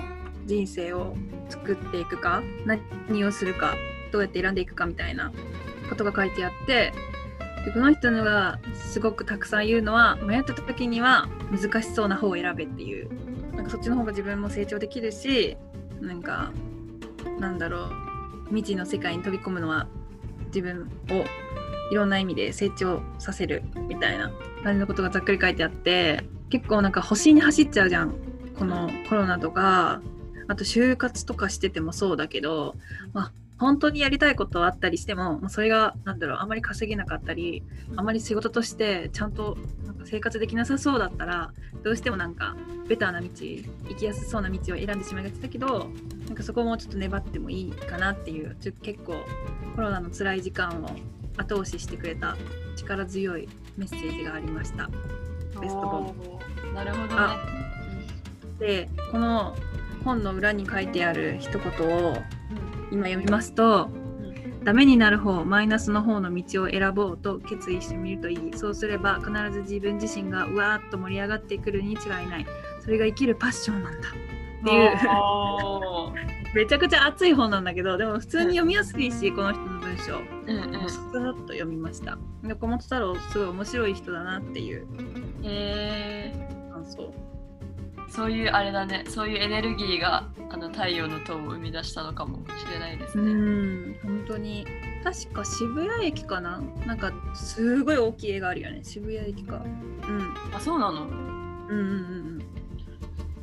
[0.45, 1.15] 人生を
[1.49, 3.75] 作っていくか何をするか
[4.11, 5.31] どうやって選んでいくかみたいな
[5.89, 6.93] ことが書いてあって
[7.65, 13.09] でこの人のがすごくたくさん言うのは迷った時には難しそうな方を選べっていう
[13.53, 15.57] なんかそっちの方が自分も成長できるし
[16.01, 16.51] なんか
[17.39, 17.89] なんだろう
[18.49, 19.87] 未知の世界に飛び込むのは
[20.47, 21.25] 自分を
[21.91, 24.31] いろんな意味で成長させるみたいな
[24.63, 28.13] 感じのことがざっくり書いてあって結構なんか星に走っちゃうじゃん
[28.57, 30.01] このコロナとか。
[30.51, 32.75] あと就活とかしててもそうだけど、
[33.13, 37.63] まあ、本当にやりたいことはあったりしても、まあ、それがなんだろうあまり稼げなかったり
[37.95, 42.55] あまり仕事としてちゃんとなんか生活できなさそうだったらどうしてもなんか
[42.87, 45.91] ベターな道行きやすそうな道を選んでしまいがちだけど
[46.25, 49.23] なんかそこもちょっと粘ってもいいかなっていうちょ結構
[49.75, 50.89] コロナの辛い時間を
[51.37, 52.35] 後押ししてくれた
[52.75, 53.47] 力強い
[53.77, 54.89] メッセージがありました。
[55.61, 56.15] ベスト本。
[56.73, 57.21] なるほどね。
[58.59, 59.55] でこの
[60.03, 62.17] 本の裏に書いてある一言を
[62.91, 63.89] 今読みますと、
[64.63, 68.51] ダメになる方、マイナスの方の道を選ぼうと決意してみるといい。
[68.55, 72.45] そうすれば必ず自分自身がうわーっと盛り上がってくるに違いない。
[72.81, 74.09] それが生きるパッションなんだ。
[74.09, 74.91] っていう
[76.53, 80.17] めちゃくちゃ熱い本なんだけど、でも普通に読みやすいし、この人の文章。
[80.17, 82.19] うんうん、さらっと読みました。
[82.43, 84.85] 岡本太郎、すごい面白い人だなっていう。
[85.43, 86.71] へえー。
[86.71, 87.13] 感想。
[88.11, 89.05] そういうあれだね。
[89.07, 93.31] そういうエネルギーがあの太陽の塔を生み出したのかもしれないですね。
[93.31, 93.95] うん。
[94.03, 94.67] 本当に。
[95.01, 96.61] 確か渋谷駅かな？
[96.85, 98.81] なんかすごい大きい絵があるよね。
[98.83, 99.55] 渋谷駅か。
[99.55, 100.33] うん。
[100.53, 101.05] あそうなの？
[101.05, 101.09] うん
[101.69, 101.77] うん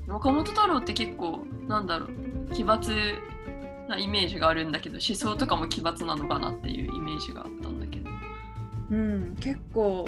[0.06, 2.54] うん岡本太郎って結構なんだろう。
[2.54, 3.14] 奇抜
[3.88, 8.10] なイメージがあるんだけど思想とかも奇抜なのかなっていうイメージがあったんだけど。
[8.90, 9.36] うん。
[9.40, 10.06] 結構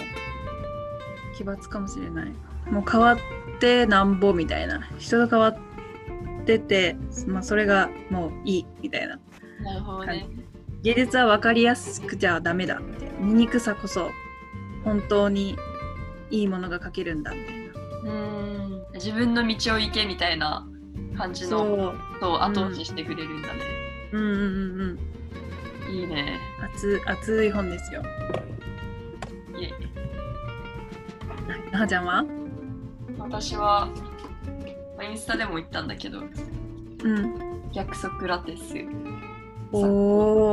[1.35, 2.31] 奇抜かもしれない。
[2.69, 3.17] もう変わっ
[3.59, 4.87] てなんぼみたいな。
[4.97, 5.57] 人と変わっ
[6.45, 6.95] てて、
[7.27, 9.19] まあ、それがもういいみたいな。
[9.63, 10.27] なるほどね。
[10.81, 14.09] 芸術は分かりやすくじゃダメだみたいな醜さこそ
[14.83, 15.55] 本当に
[16.31, 17.55] いいものが描けるんだみたい
[18.03, 18.11] な。
[18.11, 18.83] うん。
[18.95, 20.67] 自分の道を行けみたいな
[21.17, 21.93] 感じのそう。
[22.19, 23.59] 後押ししてくれるんだね、
[24.11, 24.81] うん、うんうんうん
[25.89, 25.93] うん。
[25.93, 26.39] いいね。
[26.61, 28.01] 熱熱い本ですよ。
[29.59, 29.71] いえ、
[31.51, 32.25] はいはちゃんは？
[33.23, 33.87] 私は、
[34.97, 37.71] まあインスタでも言ったんだけど、うん。
[37.71, 38.61] 逆ソクラテス。
[39.71, 39.79] お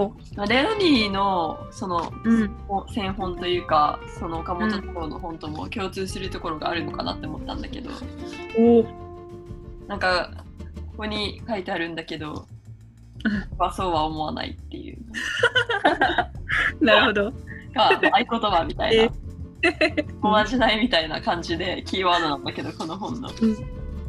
[0.05, 0.17] お。
[0.37, 2.51] まあレオニーのそのうん。
[2.93, 7.91] 専本というか、その岡本太郎の本とも共通するところがあるのかなって思ったんだけど、
[8.59, 8.87] おお。
[9.89, 10.31] なんか、
[10.93, 12.47] ここに書いてあるんだけど、
[13.51, 14.99] 僕はそうは思わないっていう
[16.85, 17.33] なるほど。
[17.75, 19.13] 合言葉みたいえな。
[20.23, 23.31] おまじないみたいな感じでキーワードなんだけど、この本の。
[23.41, 23.57] うん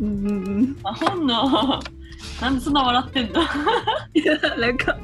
[0.02, 0.32] うんう
[0.62, 0.78] ん。
[0.82, 1.80] まあ、本の、
[2.42, 3.42] なんでそんな笑ってんだ
[4.14, 4.98] いや、なんか、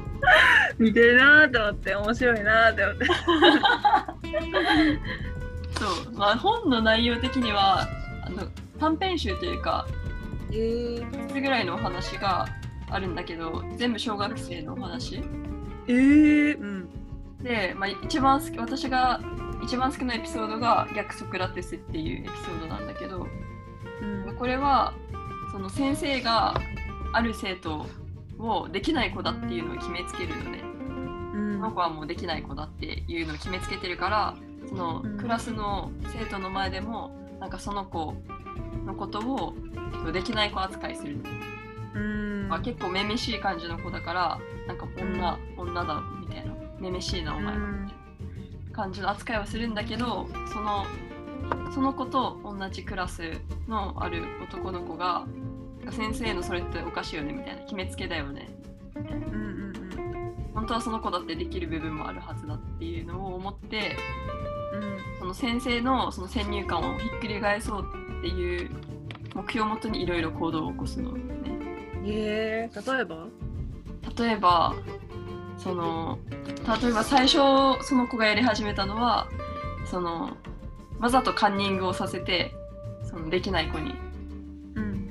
[0.77, 3.05] 見てるなーと思って、面白いなーって思って。
[5.79, 7.87] そう、まあ、本の内容的には
[8.25, 8.47] あの
[8.79, 9.85] 短編集というか
[10.51, 12.47] えー、5つぐらいのお話が
[12.89, 15.21] あるんだけど全部小学生のお話
[15.87, 16.89] えー、うん。
[17.43, 19.19] で、まあ、一番好き私が
[19.65, 23.27] 一番好きなエピソードが「逆ソクラテス」っていうエピソードなんだけど
[24.01, 24.35] うん。
[24.37, 24.93] これは
[25.51, 26.53] その先生が
[27.13, 27.87] ある生徒
[28.37, 30.61] をできない子だっていうのを決めつけるのね。
[31.33, 34.35] うんこの子はもうできない子だっていうのを決めつけてるから
[34.67, 38.13] そのうんクラスの生徒の前でもなんかその子
[38.85, 39.55] のことを
[40.11, 41.17] できない子扱いする、
[41.95, 42.47] うん。
[42.49, 48.04] まあ、結構めめしい感じの子だからなんか女、女だみたいなめめしいなお前はうんみたいな
[48.75, 50.85] 感じの扱いはするんだけどその
[51.73, 53.21] その子と同じクラス
[53.67, 55.25] のある男の子が
[55.91, 58.49] 先生のそれっておかしいよねみたいな決めつけだよね
[58.95, 59.73] みたいなうんうん
[60.53, 63.95] 本当はその子だってできる部分もあるはずだっていうのを思って
[64.73, 65.19] うん。
[65.19, 67.85] その先生のその先入観をひっくり返そう
[68.19, 68.69] っていう
[69.35, 71.21] 目標をもとにいろいろ行動を起こすのね。
[72.05, 73.27] えー、例えば？
[74.17, 74.75] 例えば
[75.57, 76.19] その
[76.81, 77.37] 例えば最初
[77.83, 79.27] その子がやり始めたのは
[79.89, 80.35] その
[80.99, 82.53] わざとカンニングをさせて
[83.03, 83.95] そのできない子に
[84.75, 85.09] うん。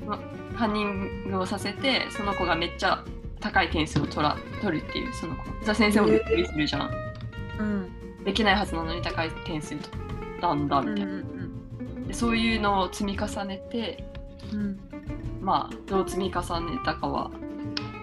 [0.57, 3.03] カンニングをさせてその子がめっちゃ
[3.39, 6.91] 高い点数を取ら取るっていうその子じゃあ先生もびっくりするじゃん、
[7.59, 8.23] うん。
[8.23, 14.03] できないはずなのに高い点数取ったんだうんうみたいな、んでそういうのを積み重ねて
[14.53, 14.79] うん。
[15.41, 17.31] まあどう積み重ねたかは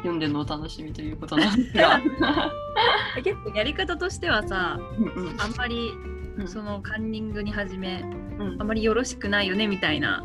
[0.03, 2.01] 読んでのお楽しみということなんですが
[3.23, 5.41] 結構やり方としてはさ、うんうん。
[5.41, 5.93] あんまり
[6.39, 6.49] うん。
[6.49, 8.03] そのカンニングに始め、
[8.39, 8.57] うん。
[8.61, 10.25] あんまりよろしくないよねみたいな、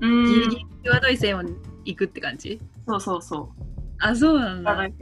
[0.00, 0.24] うん。
[0.24, 1.42] ギリギリ際どい線を
[1.84, 2.60] 行くって感じ？
[2.88, 3.52] そうそうそ
[3.98, 4.72] あ、そうなんだ。
[4.72, 4.92] うんうん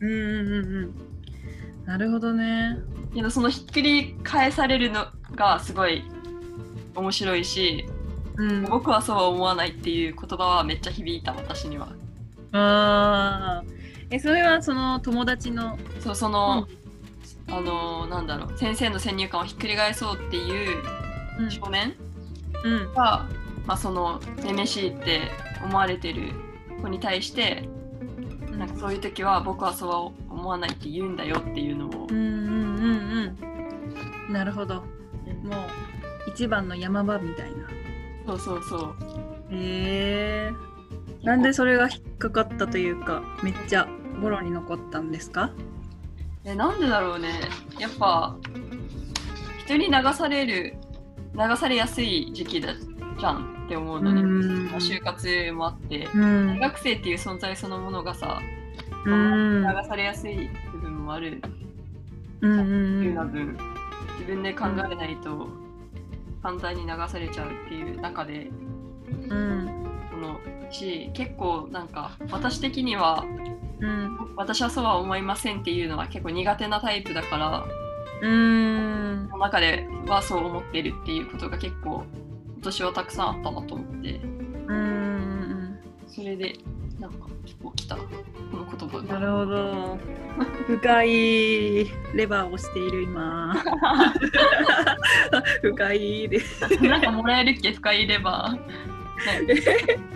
[0.00, 0.94] うんうん。
[1.86, 2.76] なるほどね。
[3.12, 6.02] うけどそのひっくり返されるのがすごい
[6.94, 7.86] 面白いし
[8.36, 8.64] うん。
[8.64, 11.88] 僕はそうは思わないっていう言葉はめっちゃ響いた私には
[12.52, 13.64] ああ。
[14.10, 15.78] え、それはその友達の？
[16.00, 16.68] そうその、
[17.48, 20.82] あのなんだろう先生の先入観をひっくり返そうっていう
[21.40, 21.50] うん。
[21.50, 21.94] 少年？
[22.64, 22.92] うん。
[22.94, 23.28] が、
[23.66, 25.22] まあ、そのめめしいって
[25.64, 26.32] 思われてる
[26.80, 27.68] 子に対して
[28.58, 29.98] なんかそういう時は僕はそうは
[30.30, 32.24] 思わないって言うんだよっていうのをうんうん
[32.76, 32.80] う
[33.30, 33.36] ん
[34.28, 34.32] うん。
[34.32, 34.76] なるほど。
[34.76, 34.84] もう
[36.30, 37.68] 一番の山場みたいな。
[38.26, 38.94] そうそうそう
[39.50, 40.52] へえ。
[41.22, 43.86] なんでそれが引っかかったというか、めっちゃ
[44.20, 45.50] ボロに残ったんですか？
[46.44, 47.28] えなんでだろうね
[47.78, 48.36] やっぱ
[49.64, 50.74] 人に流される
[51.34, 56.58] 流されやすい時期だじゃんって思うのね、うんまあ就活もあってうん大。
[56.58, 58.40] 学生っていう存在そのものがさ、
[59.06, 59.62] うん。
[59.62, 61.50] 流されやすい部分もあるってい
[62.42, 63.32] うんなうん。
[63.32, 63.56] 分
[64.18, 65.46] 自分で考えないと
[66.42, 68.50] 簡単に流されちゃうっていう中で
[69.08, 69.86] うん。
[70.10, 70.40] その
[70.72, 73.24] し結構なんか私的には
[73.80, 74.18] うん。
[74.36, 77.64] 私はそうは思いませんっていうのは結構苦手なタイプだから
[78.22, 79.28] うん。
[79.30, 82.04] その中ではそう思ってるっていうことが結構
[82.54, 84.20] 今年はたくさんあったなと思って
[84.68, 85.78] うん。
[86.06, 86.54] それで
[87.00, 88.02] なんか結構来たこ
[88.52, 89.98] の言葉ながるほど。
[90.66, 91.10] 深い
[92.14, 93.54] レバーをしている今。
[95.62, 96.40] 深いで。
[96.88, 97.72] なんかもらえるっけ？
[97.72, 98.91] 深いレバー
[99.24, 99.54] ね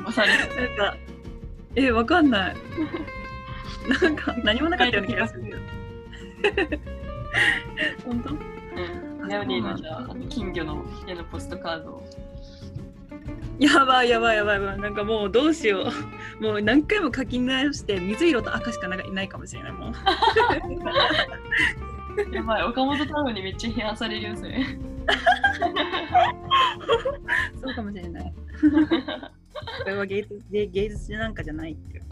[0.06, 0.96] 押されてなんか、
[1.74, 2.56] え、わかんない。
[4.00, 5.58] なんか、何もなかったような気がする。
[8.04, 8.30] 本当？
[8.30, 12.08] うんレオニーのじゃあ金魚の家のポストカードを
[13.58, 14.78] やばいやばいやばいやばい。
[14.78, 15.86] なんかもうどうしよ
[16.40, 16.42] う。
[16.42, 19.94] もう何回も書き直して、水色と赤しかないないかもしれないもん。
[22.32, 24.58] やばい岡本太郎にめっちゃ批判されるよそれ
[27.62, 28.34] そうかもしれない。
[29.82, 32.02] これは芸術芸芸術なんかじゃないっていう。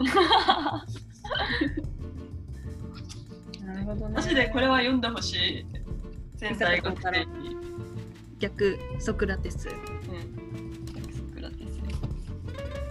[3.65, 4.15] なるほどね。
[4.15, 5.65] マジでこれは読んでほしい
[6.37, 7.55] 先輩学生に
[8.39, 9.69] 逆ソクラテス。
[9.69, 9.75] うん。
[10.93, 11.81] 逆ソクラテス。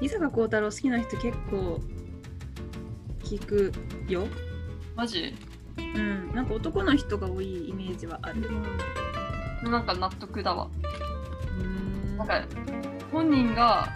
[0.00, 1.80] 伊坂幸太郎好きな人結構
[3.20, 3.72] 聞く
[4.08, 4.26] よ。
[4.96, 5.34] マジ？
[5.76, 6.34] うん。
[6.34, 8.48] なんか男の人が多いイメージはある。
[9.62, 9.70] うん。
[9.70, 10.68] なんか納得だわ。
[12.14, 12.42] うんなんか
[13.12, 13.88] 本人が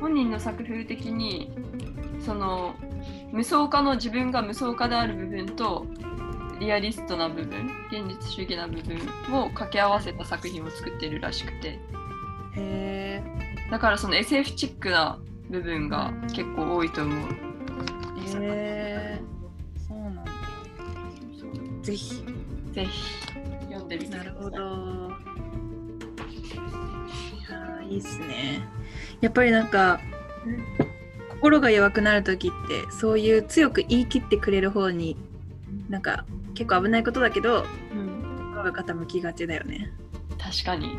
[0.00, 1.52] 本人の作風的に
[2.24, 2.74] その
[3.32, 5.86] 無双化の自分が無双化である部分と
[6.58, 8.96] リアリストな部分現実主義な部分
[9.32, 11.78] を掛け合わせた作品を作っているらしくて
[12.56, 13.22] へえ。
[13.70, 15.18] だからその SF チックな
[15.48, 17.28] 部分が結構多いと思う。
[17.28, 19.20] へえ。
[19.88, 20.24] そうなんだ。
[21.82, 22.24] ぜひ。
[22.72, 23.16] ぜひ
[23.68, 24.24] 読んでみてくださ。
[24.24, 25.10] ないるほど。
[27.90, 28.60] いいいっすね。
[29.20, 30.00] やっぱりなんか、
[31.28, 35.16] 心が弱くなる時ってそういう強く言い切ってくれる方に
[35.88, 37.64] なんか結構危ないことだけど
[37.94, 39.90] うん、心が傾きがちだよね。
[40.38, 40.96] 確かに。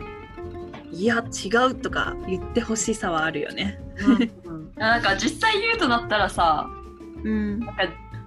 [0.91, 3.79] いや違うとか言ってほしさはあるよね。
[4.75, 6.69] なんか実際言うとなったらさ
[7.23, 7.59] うん。
[7.59, 7.83] なんか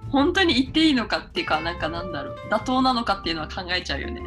[0.09, 4.23] 本当に言っていいのかっていうかなんかなんだろう妥当なのかっていうのは考えちゃうよね。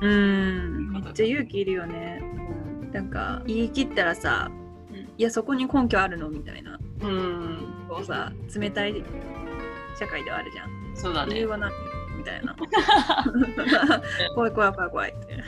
[0.00, 0.92] うん。
[0.92, 2.22] めっちゃ勇気いるよね。
[2.92, 4.60] なんか言い切ったらさ、うん
[5.18, 6.78] いやそこに根拠あるのみたいな。
[7.02, 9.04] うん、こうさ冷たい
[9.98, 10.70] 社会ではあるじゃん。
[10.94, 11.48] そうだね理由。
[11.48, 11.70] は何
[12.16, 12.56] みたいな。
[14.34, 15.44] 怖い怖い怖い怖いって。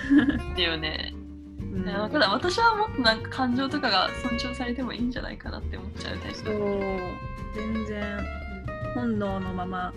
[0.57, 1.15] だよね。
[1.15, 6.39] うんただ私はもっとなんか感情とかが尊重されてもいいんじゃないかなって思っちゃうタイプ。
[6.39, 6.55] そう
[7.55, 8.27] 全然
[8.95, 9.93] 本能のまま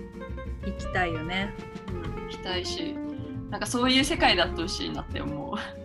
[0.64, 1.54] 生きたいよね。
[1.90, 2.96] うん、期待し、
[3.50, 5.85] なんかそういう世界であってほしいなって思う。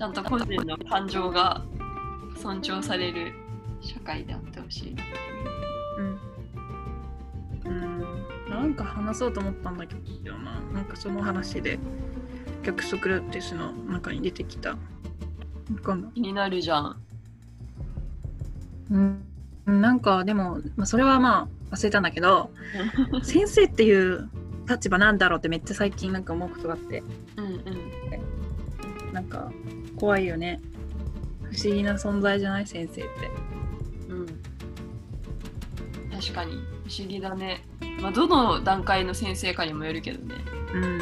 [0.00, 1.62] ちゃんと個人の感情が
[2.34, 3.34] 尊重される
[3.82, 5.02] 社会であってほしいな
[5.98, 6.02] う。
[7.66, 7.70] うん。
[7.70, 8.00] うん。
[8.48, 10.58] なんか話そうと思ったんだけどな。
[10.72, 11.78] なんかその話で
[12.62, 14.78] 逆ソクラテスの中に出てきた。
[16.14, 16.96] 気になるじゃん。
[18.92, 18.98] う
[19.70, 19.80] ん。
[19.82, 22.50] なんかでも、まあ、それはまあ忘れたんだけど
[23.22, 24.30] 先生っていう
[24.66, 27.02] 立場なんだろうってめっちゃ最近なんか思うことがあって
[27.36, 29.12] うんうん。
[29.12, 29.52] なんか
[30.00, 30.60] 怖いよね。
[31.52, 33.10] 不思議な存在じゃない先生って。
[34.08, 34.26] うん、
[36.10, 36.52] 確かに。
[36.88, 37.62] 不思議だね。
[38.00, 40.34] まあ、どの段階の先生かにもよるけどね。
[40.72, 40.98] うん。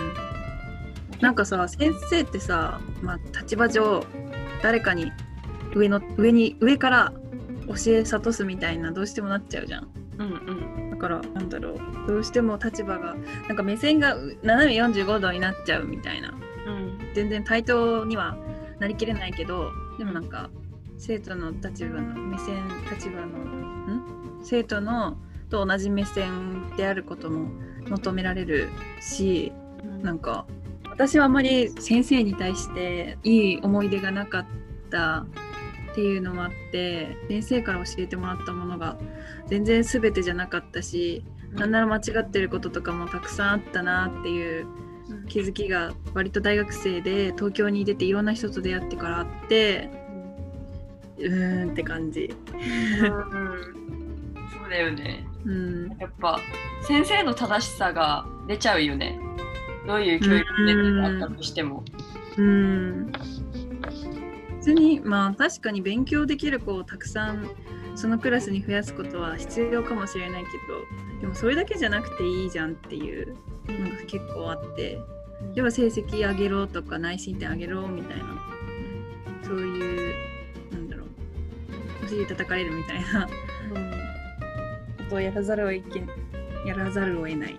[1.21, 4.05] なんかさ先生ってさ、まあ、立場上
[4.63, 5.13] 誰かに
[5.75, 7.13] 上の上に上から
[7.67, 9.89] 教え諭すみたいなどうしてもなっちゃうじゃん。
[10.19, 10.91] うんうん。
[10.91, 11.79] だからなんだろう。
[12.09, 13.15] どうしても立場が
[13.47, 16.31] なんか目線がう斜め45度になっちゃうみたいな。
[16.67, 16.99] うん。
[17.15, 18.37] 全然対等には
[18.79, 20.51] なりきれないけどでもなんか
[20.99, 22.57] 生徒の立場の目線
[22.91, 24.41] 立場のん？
[24.43, 25.17] 生徒の
[25.51, 27.49] と同じ目線であることも
[27.89, 28.69] 求められる
[29.01, 29.53] し
[30.03, 30.47] なんか
[30.91, 34.47] 私はあまり先生に対していい思い出がなかっ
[34.91, 35.27] た
[35.93, 38.99] っていうのもあって先生から教えてもらったものが
[39.47, 44.67] 全然全てじゃなかったし、なんなら間違ってることとかもたくさんあったなっていう
[45.29, 49.91] 気づきが割と大学生で東京に出ていろんな人と出会ってからあって
[51.19, 52.35] うーんって感じ。
[53.01, 53.07] そ
[54.67, 55.27] うだよね。
[55.45, 56.41] うんやっぱ
[56.83, 59.19] 先生の正しさが出ちゃうよね。
[59.87, 61.85] どういう教育であったとしても。
[62.37, 63.13] うん
[64.59, 67.49] 普通にまあ確かに勉強できる子をたくさん
[67.95, 73.35] そのクラスに増やすことは必要かもしれないけどでもそれだけじゃなくていいじゃんっていう
[73.67, 75.01] のが結構あって
[75.55, 78.25] では成績上げろとか内申点上げろみたいな。
[79.43, 80.15] そういう
[80.73, 81.09] なんだろう。
[82.05, 83.29] お尻叩かれるみたいな。
[85.09, 86.03] ことをやらざるをいけ
[86.67, 87.57] やらざるを得ない。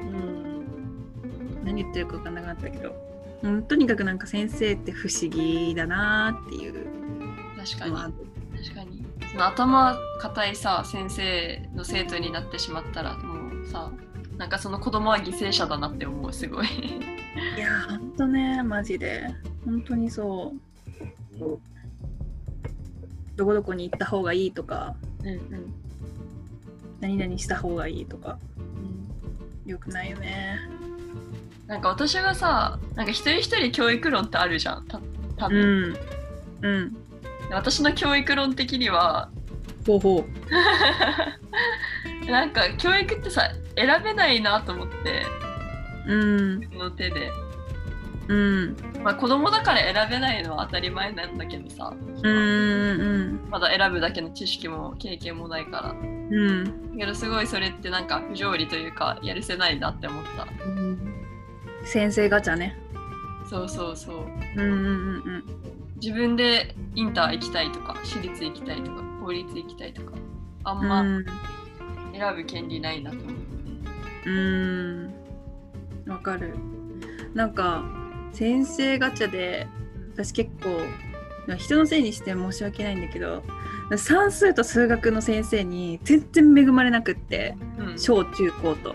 [0.00, 1.64] うん。
[1.64, 2.94] 何言ってるか分かんなくなったけど、
[3.42, 6.86] うん、とにかくなんか先生って不思議だなっていう。
[7.58, 7.92] 確かに。
[8.62, 9.04] 確かに。
[9.32, 13.90] その頭固いさ先生の生徒になってしまったらもうさ
[14.36, 16.66] なんかその子供は犠牲者だなって思うすごい。
[16.66, 19.26] いやーほんとねマジで。
[19.64, 21.58] 本当にそう。
[23.36, 24.94] どこどこに行った方がいいとか。
[25.22, 25.74] うんうん。
[27.00, 28.38] 何々した方がいいとか。
[29.64, 30.58] よくないよね。
[31.66, 35.00] なんか私がさなんか一人一人教育論ってあるじゃんた
[35.36, 35.96] 多う分、ん。
[36.62, 36.92] うん。
[37.48, 39.30] で私の教育論的には
[39.86, 40.24] ほうほ
[42.26, 43.42] なんか教育ってさ
[43.76, 45.26] 選べないなと思って
[46.06, 47.30] ううんの手で、
[48.28, 48.76] うん。
[49.02, 51.92] まあ、子供だから選べないのは当たり前なんだけどさ。
[52.22, 52.36] うん
[53.00, 55.90] うんまだ選ぶだけの知識も経験もないから。
[55.90, 56.64] うん。
[56.92, 60.46] だけどすごいそれってなんか不条理というかやるせないなって思った。
[61.84, 62.76] 先生ガチャね。
[63.48, 64.16] そうそうそう。
[64.56, 65.44] うんうんうんうん。
[66.00, 70.12] 自分でインター行きたいとか、私立行きたいとか、法律行きたいとか、
[70.64, 71.26] あんまうん
[72.18, 73.34] 選ぶ権利ないなと思う。
[74.26, 75.14] うーん。
[76.06, 76.54] わかる。
[77.34, 77.84] なんか
[78.32, 79.66] 先生ガチャで
[80.14, 80.80] 私結構
[81.56, 83.42] 人のせいにして申し訳ないんだけど
[83.96, 87.98] 算数と数学の先生に全然恵まれなくってうん。
[87.98, 88.94] 小中高と。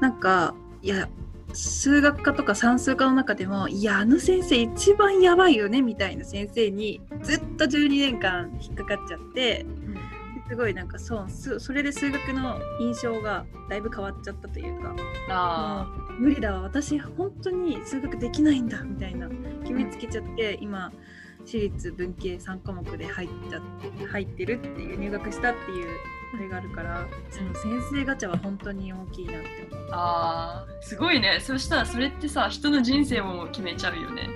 [0.00, 1.08] なんかいや
[1.52, 9.66] 数学科とか算数科の中でもいやあの先生一番やばいよねみたいな先生にずっと12年間引っかかっちゃって
[10.50, 14.96] すごいなんかそうすそれで数学の印象がだいぶ変わっちゃったというか
[15.28, 15.86] あ
[16.18, 19.28] 無理だわ私本当に数学できないんだみたいな
[19.60, 20.92] 決めつけちゃって今
[21.46, 23.60] 私立文系3科目で入っちゃ
[24.08, 25.86] 入ってるっていう入学したっていう
[26.34, 31.38] あれがあるからその先生ガチャは本当に大きいなって思うあ、すごいね。
[31.40, 34.28] そしたらそれってさ、人の人生も決めちゃうよね。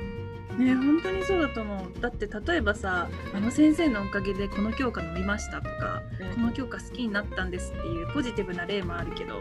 [0.59, 2.01] ね本当にそうだと思う。
[2.01, 6.03] だって例えばさあの先生のおかげでこの教科伸びましたとか
[6.35, 9.41] この教科好きになったんですっていうポジティブな例もあるけど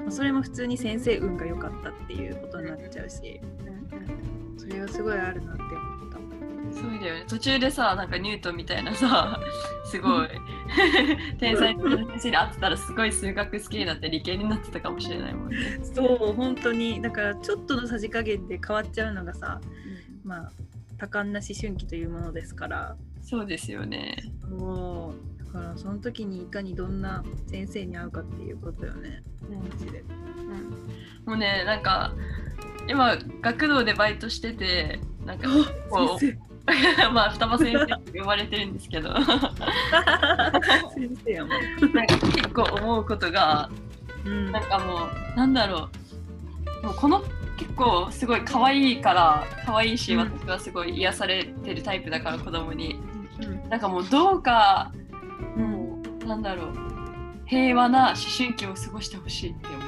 [0.00, 3.40] まあそれも普通に先生運が良かったっていうことになっちゃうし
[4.56, 6.14] それはすごいあるなって思った。
[6.74, 7.24] そうだよね。
[7.28, 9.38] 途中でさ、なんかニュートンみたいなさ、
[9.84, 10.28] すごい。
[11.38, 15.56] 天才的な先生に会ってたらすごい数学好きになって理系になってたかもしれないもんね。
[15.82, 17.00] そう本当に。
[17.00, 19.60] だからちょっとのさじ加減で変わっちゃうのがさ
[20.24, 20.52] まあ
[20.98, 22.96] 多感な思春期というものですから。
[23.22, 24.16] そうですよね。
[24.50, 25.44] もう。
[25.44, 29.22] だからその時にいかにどんな先生に会うかっていうことよね。
[29.42, 30.70] マジでうん。
[31.26, 32.12] もうね、なんか
[32.88, 35.48] 今学童でバイトしてて、なんか
[35.88, 36.38] こ先う
[37.12, 39.14] まあ双葉先生って呼ばれてるんですけど、
[40.94, 41.60] 先生やもん、
[42.32, 43.70] 結構思うことが、
[44.24, 44.50] うん。
[44.50, 45.88] なんかもうなんだろ
[46.82, 47.22] う、もうこの
[47.58, 52.98] 結構すごい可愛いから可愛いし、うん私はすごい癒されてるタイプだから子供に、
[53.68, 54.92] なんかもうどうか
[55.56, 56.74] うんもうなんだろう。
[57.46, 59.80] 平和な思春期を過ごしてほしいって思う。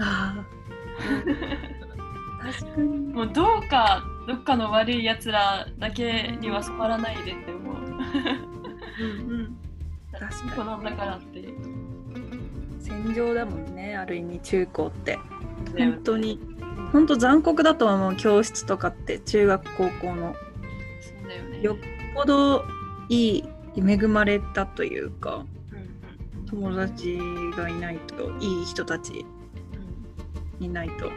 [0.00, 0.44] あ
[2.40, 2.98] あ確かに。
[3.12, 7.76] もうどうかどっかの悪いやつらだけには染まらないでって思う。
[7.76, 9.56] うんうん。
[10.12, 11.54] 確か子なんだからって。
[12.78, 15.16] 戦場だもんねある意味中高って。
[15.74, 15.86] ね。
[15.86, 16.38] 本当に
[16.92, 20.34] 本当残酷だと思う教室とかって中学高校の。
[21.00, 21.62] そうだよね。
[21.62, 21.76] よっ
[22.14, 22.64] ぽど
[23.08, 23.44] いい
[23.76, 27.18] 恵まれたというかうん友達
[27.56, 29.24] がいないといい人たち
[30.60, 30.64] うん。
[30.64, 31.06] いないと。
[31.06, 31.12] うん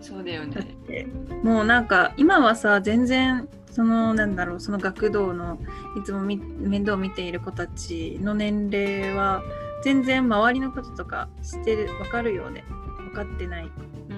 [0.00, 0.74] そうだよだっね。
[0.86, 1.06] て
[1.44, 5.58] もうなんか今はさ全然そのなんだろうその学童の
[5.96, 9.42] いつもみ面倒を見ている子たちの年齢は
[9.84, 12.64] 全然周りのこととか知ってる分かるようで
[12.98, 13.70] 分かってない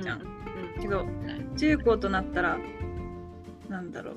[0.03, 0.23] じゃん。
[0.23, 0.34] うん
[0.85, 1.07] けど
[1.57, 2.59] 中高となったら
[3.71, 4.15] なんだろう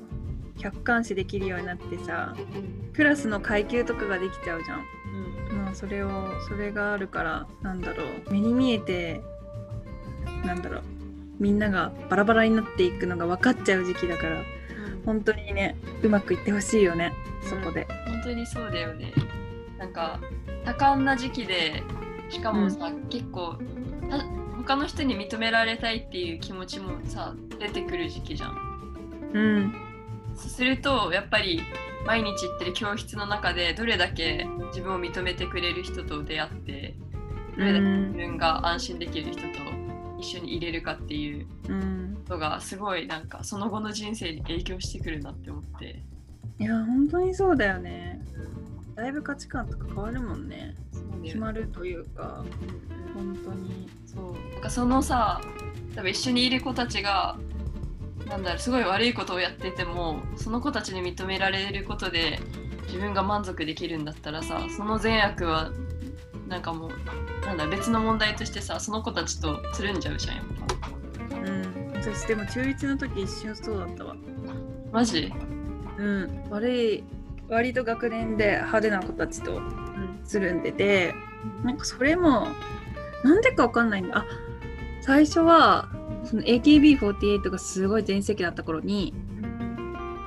[0.60, 4.80] 客観視できるようになってさうんクラスの階級とかができちゃうじゃん。
[5.50, 6.10] うんまあそれを
[6.48, 9.22] それがあるからなんだろう目に見えて
[10.46, 10.84] なんだろう
[11.40, 14.42] みんながバラバラになっていくのが分かっちゃう時期だから
[15.06, 17.14] 本当にねうまくいってほしいよね
[17.44, 17.88] そこで。
[18.08, 19.14] 本当にそうだよね。
[19.78, 20.20] なんか
[20.66, 21.84] 多感な時期で
[22.30, 23.56] しかもさ、結構
[24.10, 24.18] た
[24.68, 29.32] 他の人に認められたいっていう気持ちもさ出てくる時期じゃん。
[29.34, 29.74] うん。
[30.36, 31.62] そうするとやっぱり
[32.06, 36.96] 毎日行ってる教室の中でどれだけ自分を認めてくれる人と出会って
[37.58, 39.48] どれだけ自分が安心できる人と
[40.20, 42.18] 一緒に入れるかっていううん。
[42.28, 46.04] のがすごいなんかその後の人生に影響してくるなって思って。
[46.60, 48.22] いや本当にそうだよね。
[48.96, 50.76] だいぶ価値観とか変わるもんね。
[51.24, 52.44] 決まるというか
[53.14, 53.88] 本当に
[54.18, 54.54] そう。
[54.54, 55.42] なんかそのさ
[55.96, 57.38] 多分一緒にいる子たちが
[58.28, 62.40] なんだろうすごい悪いことをやっててもその子たちに認められることで
[62.88, 65.72] 自分が満足できるんだったらさその善悪は
[66.48, 70.46] なんかもうなんだ別の問題としてさその子たちとつるんじゃうじゃんやっ
[71.30, 71.38] ぱ。
[71.38, 71.92] うん。
[71.94, 74.16] 私でも中1の時一瞬そうだったわ。
[74.92, 75.34] マジ？
[75.98, 76.44] うん。
[76.50, 77.04] 悪い
[77.50, 81.16] 割と学年で派手な子たちとうんつるんでて
[81.64, 82.48] なんかそれも
[83.24, 84.20] なんでかわかんないんだ。
[84.20, 84.26] あ
[85.02, 85.90] 最初は
[86.24, 89.14] その AKB48 がすごい全盛期だった頃に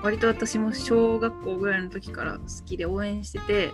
[0.02, 3.72] 割と私も小学校ぐらいの時から好きで応援してて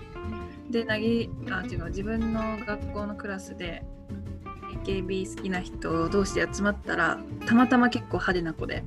[0.69, 3.85] でなぎあ違う自分の学校のクラスで
[4.85, 8.85] AKB 好きな人同士で集まったらたまたま結構派手な子で。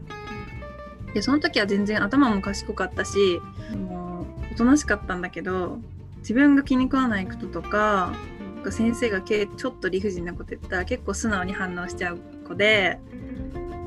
[1.14, 3.42] でその時は全然頭も賢かったし
[3.76, 5.80] もうおとなしかったんだけど
[6.18, 8.14] 自分が気に食わないこととか
[8.72, 13.00] 先生がけちょっと理不尽なこと言ったら結構素直に反応しちゃう子で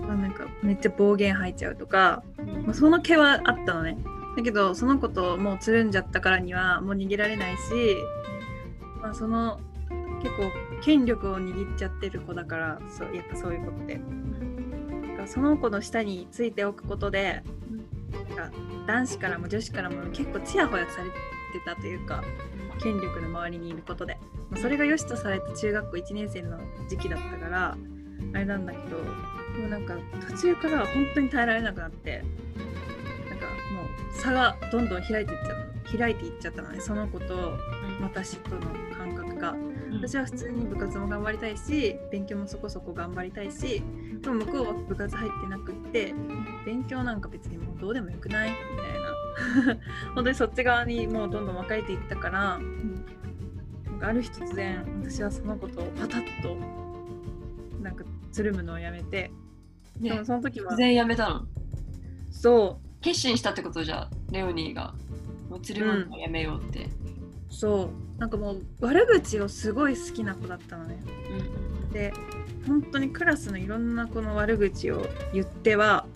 [0.09, 2.23] なんかめっちゃ暴言吐いちゃうとか、
[2.65, 3.97] まあ、その毛はあったのね。
[4.37, 7.61] だけどその子ともうつるんじゃったからにはもう逃げられないし、
[9.01, 9.61] まあ、その
[10.23, 10.51] 結構
[10.83, 14.01] 権力を握っちゃってる子だからそうやっぱそういう子って。
[15.27, 17.45] その子の下についておくことで、
[18.37, 18.57] なんか
[18.89, 21.15] 男子からも女子からも結構ちやほやされて
[21.65, 22.25] たというか
[22.83, 24.19] 権力の周りにいることで、
[24.53, 27.77] まあ、それが良しとされた中学校1年生の時期だったから
[28.35, 29.97] あれなんだけどもうなんか
[30.29, 32.23] 途中から本当に耐えられなくなって
[33.29, 35.57] なんかもう差がどんどん開いていっちゃっ
[35.93, 36.81] た開いていっちゃったのね。
[36.81, 37.59] その子と
[38.01, 38.61] 私との
[38.97, 39.55] 感覚が。
[39.95, 43.83] 私は普通に部活も頑張りたいし勉強もそこそこ頑張りたいし
[44.23, 46.15] でも向こうは部活入ってなくって
[46.65, 48.51] 勉強なんか別にもうどうでもよくない？
[48.51, 49.77] みたいな。
[50.15, 52.61] 本当にそっち側にもうどんどん分かれていったから、なん。
[52.61, 53.02] か
[54.03, 56.57] ある日突然私はそのことをパタッと
[57.81, 59.31] なんかつるむのをやめて、
[60.01, 61.47] ね、でもその時は突然やめたの？
[62.31, 63.03] そう。
[63.03, 64.95] 決心したってことじゃレオニーが。
[65.51, 66.91] もうつるむのをやめようって、うん。
[67.51, 68.21] そう。
[68.21, 71.03] なんかもう悪口をすごい好きな子だったのね、
[71.83, 72.15] うん、で
[72.69, 76.07] 本当にクラスのいろんな子の悪口を言っては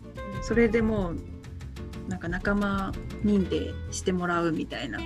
[0.42, 2.92] それでもうなんか仲間
[3.24, 5.00] 認定してもらうみたいな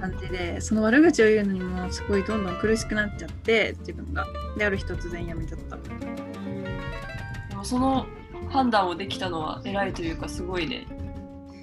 [0.00, 4.26] 感じでその悪口を言うのにもすごいどんどん苦しくなっちゃって自分が。
[4.56, 8.06] である日突然やめちゃったでもその
[8.48, 10.86] 判断をできたのは偉いというかすごいね。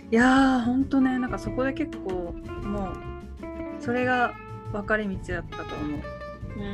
[0.10, 2.34] いやーほんとねなんかそこで結構
[2.64, 4.34] もうそれが
[4.72, 6.02] 分かれ道だったと思う。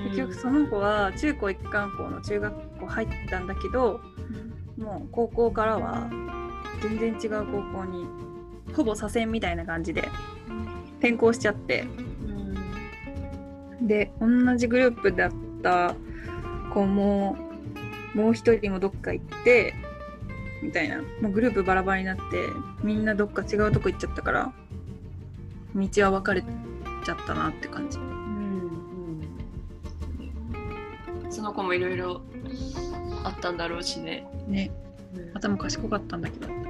[0.05, 3.99] 結局その子は中高一貫校の中学校入ったんだけど、
[4.77, 6.09] もう高校からは
[6.81, 8.05] 全然違う高校に
[8.73, 10.07] ほぼ左遷みたいな感じで
[11.03, 11.83] 転校しちゃって、
[13.81, 15.31] で同じグループだっ
[15.61, 15.95] た
[16.73, 17.35] 子も
[18.15, 19.73] もう一人もどっか行って
[20.61, 22.21] みたいなもうグループバラバラになって
[22.83, 24.53] みんなどっか違うとこ行っちゃったから
[25.75, 27.97] 道は分かれちゃったなって感じ。
[27.97, 29.21] うん
[31.25, 32.21] うん、その子もいろいろ
[33.25, 34.25] あったんだろうしね。
[34.47, 34.71] ね、
[35.15, 36.62] うん、頭賢かったんだけど。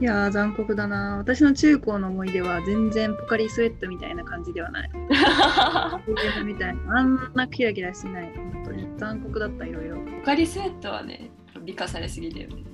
[0.00, 1.16] いや残酷だな。
[1.16, 4.90] 私の中高の思い出は全然ポカリスエットみたいな感じではない。
[6.44, 8.32] みたいあんなキラキラしない。
[8.36, 9.96] 本当に残酷だったいろいろ。
[9.96, 11.32] ポカリスエットはね
[11.62, 12.64] 美化されすぎだよね。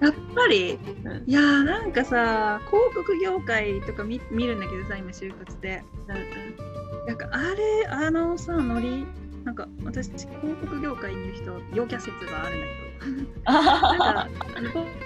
[0.00, 9.04] やっぱり、うん、いやーなんかさ広告業界とか見見るんだけどさ今就活で、うん、なんかあれあのさノリ？
[9.44, 10.30] なんか私広
[10.62, 13.44] 告業界にいる人陽キャ説があるんだけど。
[14.62, 15.04] なんか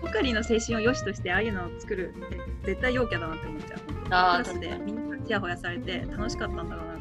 [0.00, 3.78] ポカリの精神を良しとしてああいうのを作るって絶対陽キャだなって思っちゃう。
[4.10, 6.96] あクラスでみんなちやほやされて楽しかったんだろうなっ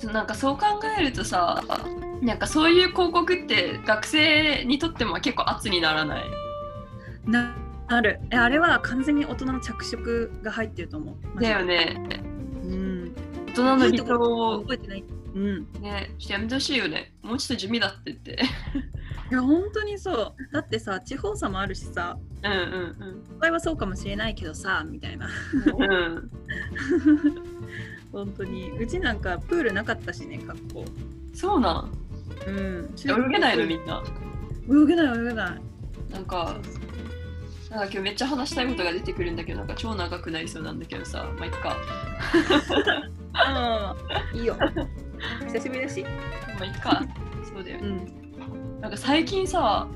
[0.00, 0.06] て。
[0.06, 0.64] なんかそう考
[0.98, 1.62] えるとさ
[2.20, 6.24] なんかそういう広告って学生にとっても結構圧にならない？
[7.24, 7.54] な
[7.86, 8.20] ある。
[8.30, 11.40] えあれは完全に大人の着色が入ってると思う。
[11.40, 11.96] だよね。
[12.64, 13.14] うん。
[13.48, 15.04] 大人の理想を覚えてない。
[15.34, 15.68] うん。
[15.80, 17.12] ねちょっとやめてほしいよね。
[17.22, 18.38] もうちょっと地味だって言って
[19.32, 20.34] いや本当にそう。
[20.52, 22.18] だってさ地方差もあるしさ。
[22.42, 23.38] うんうんうん。
[23.38, 25.26] 場合はそうかもしれないけどさみたいな。
[25.64, 26.30] うん。
[28.12, 28.72] 本当に。
[28.72, 30.84] うちなんかプールなかったしね学校。
[31.32, 31.92] そうなん。
[32.46, 34.02] うん、泳げないのみんな。
[34.68, 36.12] 泳げない泳げない。
[36.12, 36.58] なんか
[37.70, 41.74] なんか今日めっちゃ話したいことが出てくるんだけどなんか超長くなりそうなんだけどさまあいっか。
[44.34, 44.58] うんいいよ。
[45.46, 46.02] 久しぶりだし。
[46.02, 46.10] ま
[46.60, 47.02] あいっか。
[47.42, 48.21] そうだよね、うん、
[48.82, 49.88] なんか最近さ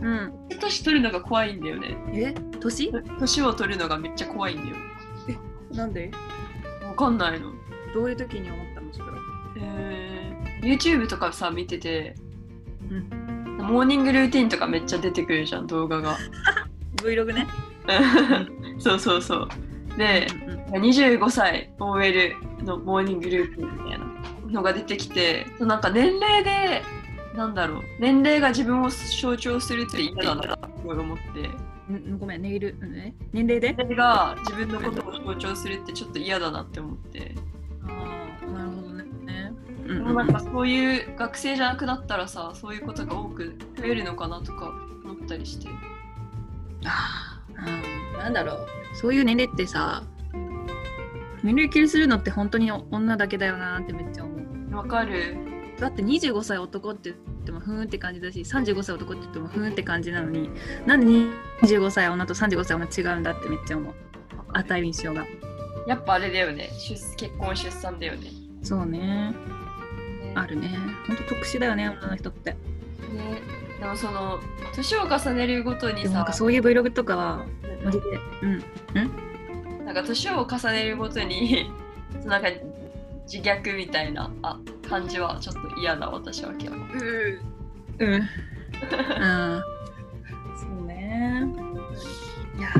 [0.00, 0.32] うん。
[0.60, 1.96] 年取るのが怖いんだよね。
[2.14, 2.34] え？
[2.58, 2.90] 年？
[3.18, 4.76] 年を取るのがめっちゃ怖いんだよ。
[5.28, 5.76] え？
[5.76, 6.10] なんで？
[6.84, 7.52] わかんないの。
[7.92, 8.92] どういう時に思ったの？
[8.92, 9.18] それは。
[9.58, 10.20] えー
[10.62, 12.14] YouTube とかさ見てて、
[12.90, 16.18] うん、モーニングルーティンとかめっちゃ出てくるじゃん動画が。
[16.96, 17.46] Vlog ね？
[18.78, 19.48] そうそうそう。
[19.96, 20.26] で、
[20.72, 24.06] うん、25歳 OL のモーニングルーティンみたいな
[24.50, 26.82] のが出てきてなんか年齢で
[27.34, 27.82] なんだろう。
[27.98, 31.50] 年齢が自分を象徴するって嫌だなって思って。
[32.18, 33.72] ごめんネイル、ね、年齢で？
[33.72, 37.34] 年齢が自分のことを象徴するってちょっと嫌だなって思って。
[39.86, 44.72] うん、なんかそういう学生じゃなくなったらさそういうことが多く増えるのかなとか
[45.04, 45.68] 思ったりして。
[46.84, 47.66] ああ、
[48.14, 48.66] うん、なんだろう。
[48.94, 50.04] そういう年齢ってさ
[51.42, 54.32] 年齢気にするのって本当に女だけだよなってめっちゃ思
[54.70, 54.76] う。
[54.76, 55.36] わかる
[55.80, 60.50] だって25歳男って言ってもふーんって感じだし35歳男って言ってもふーんって感じなのに
[60.86, 61.06] なんで
[61.62, 63.94] 25歳女と35歳女違うんだってめっちゃ思う。
[64.52, 65.26] 与印象が。
[65.86, 66.70] やっぱあれだよね。
[67.16, 68.30] 結婚出産だよね。
[68.62, 69.34] そうね。
[70.34, 70.68] あるね。
[71.06, 72.50] ほんと特殊だよね、女の人って。
[72.52, 72.58] ね。
[73.80, 74.38] でもその
[74.74, 77.46] 年を重ねるごとにさなんかそういう Vlog とかは
[77.82, 78.06] マジで。
[78.42, 78.52] うん。
[78.52, 78.54] う
[79.80, 79.84] ん？
[79.86, 81.70] なんか年を重ねるごとに
[82.26, 82.48] なんか
[83.32, 84.58] 自虐みたいなあ
[84.90, 88.12] 感じはちょっと嫌だ私は今日うん。
[88.12, 88.28] うん。
[90.58, 91.46] そうね。
[92.58, 92.70] いや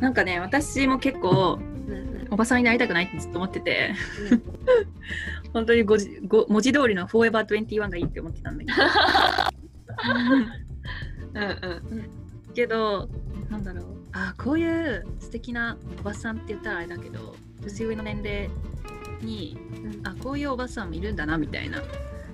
[0.00, 1.60] なんかね私も結構、
[2.30, 3.94] おばさんになりたくないってずっと思ってて、
[4.30, 4.42] うん、
[5.52, 8.78] 本当にごじご文字通りの Forever21 がいいって思ってたんだけど。
[11.34, 11.46] うんう
[11.96, 13.10] ん、けど
[13.50, 13.84] なんだろう。
[14.12, 18.50] あこういう素敵なおばさんって言ったらあれだけど年上の年齢
[19.22, 21.82] に、うん、あこういうおばさんもいるんだなみたいな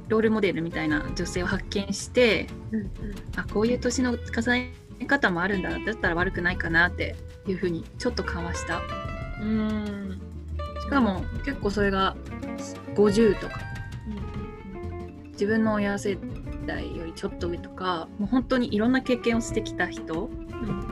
[0.08, 2.90] ロールモデルみたいな女性を発見して、うんうん、
[3.36, 4.72] あこういう年の重ね
[5.06, 7.16] 方もあるんだだったら悪くないかなって
[7.46, 8.80] いうふうにちょっと緩和した。
[9.40, 10.20] うん。
[10.80, 12.16] しかも結構それが
[12.94, 13.60] 50とか、
[15.24, 16.16] うん、自分の親世
[16.66, 20.30] 代よりちょっと上とかもう本当にいろんな経験をしてきた人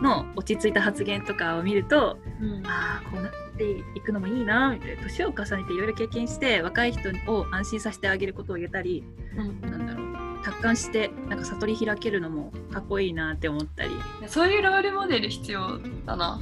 [0.03, 5.03] の落ち着いた発言とかを見ると、うん、ああこうなっていくのもいいなみたいな。
[5.03, 9.05] 年を重ねていろいろ経験して若い人を安心させてあげることを言えたり、
[9.37, 10.45] うん、なんだろう。
[10.45, 13.91] 達観してなんか悟り開けるのもかっこいいなって思ったり。
[14.27, 16.41] そういうロールモデル必要だな。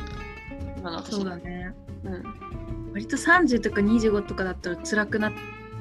[0.79, 1.15] 今の私。
[1.15, 1.73] そうだね、
[2.05, 5.33] うん、割と30とか25とかだったら辛くなっ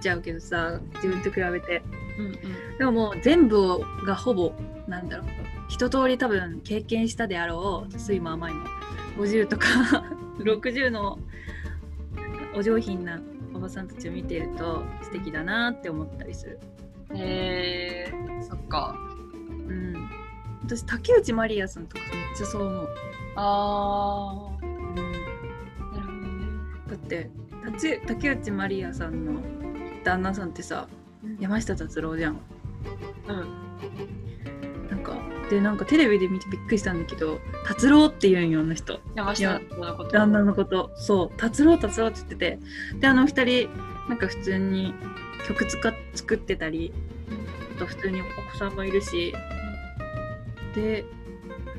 [0.01, 1.81] ちゃうけどさ自分と比べて、
[2.19, 4.53] うんうん、でももう全部がほぼ
[4.87, 5.27] なんだろう。
[5.69, 7.99] 一通り多分経験したであろう。
[7.99, 8.65] 酸いも甘いも
[9.17, 9.67] 50とか
[10.39, 11.19] 60の
[12.55, 13.21] お上品な
[13.53, 16.59] おばさんたちを見ていると素敵だなって思ったりする。
[17.13, 18.95] へえー、そっか。
[19.67, 20.09] うん。
[20.63, 22.89] 私竹内まりやさんとかめっちゃそう思う。
[23.35, 24.95] ああうん。
[24.95, 25.07] なる
[26.01, 27.29] ほどね。
[27.63, 29.41] だって竹内まりやさんの
[30.03, 30.87] 旦那さんってさ、
[31.23, 32.39] うん、山下達郎じゃん。
[33.27, 34.87] うん。
[34.89, 35.17] なんか
[35.51, 39.01] でなんかテレビで見てびっくりしたんだけど達郎って言うんよあの人。
[39.15, 40.11] 山下のこと。
[40.11, 40.91] 旦那のこと。
[40.95, 41.37] そう。
[41.37, 42.59] 達郎達郎って言ってて。
[43.01, 43.69] であの二人
[44.07, 44.93] なんか普通に
[45.45, 46.93] 曲つか作ってたり
[47.75, 49.33] あと普通にお子さんもいるし。
[50.73, 51.03] で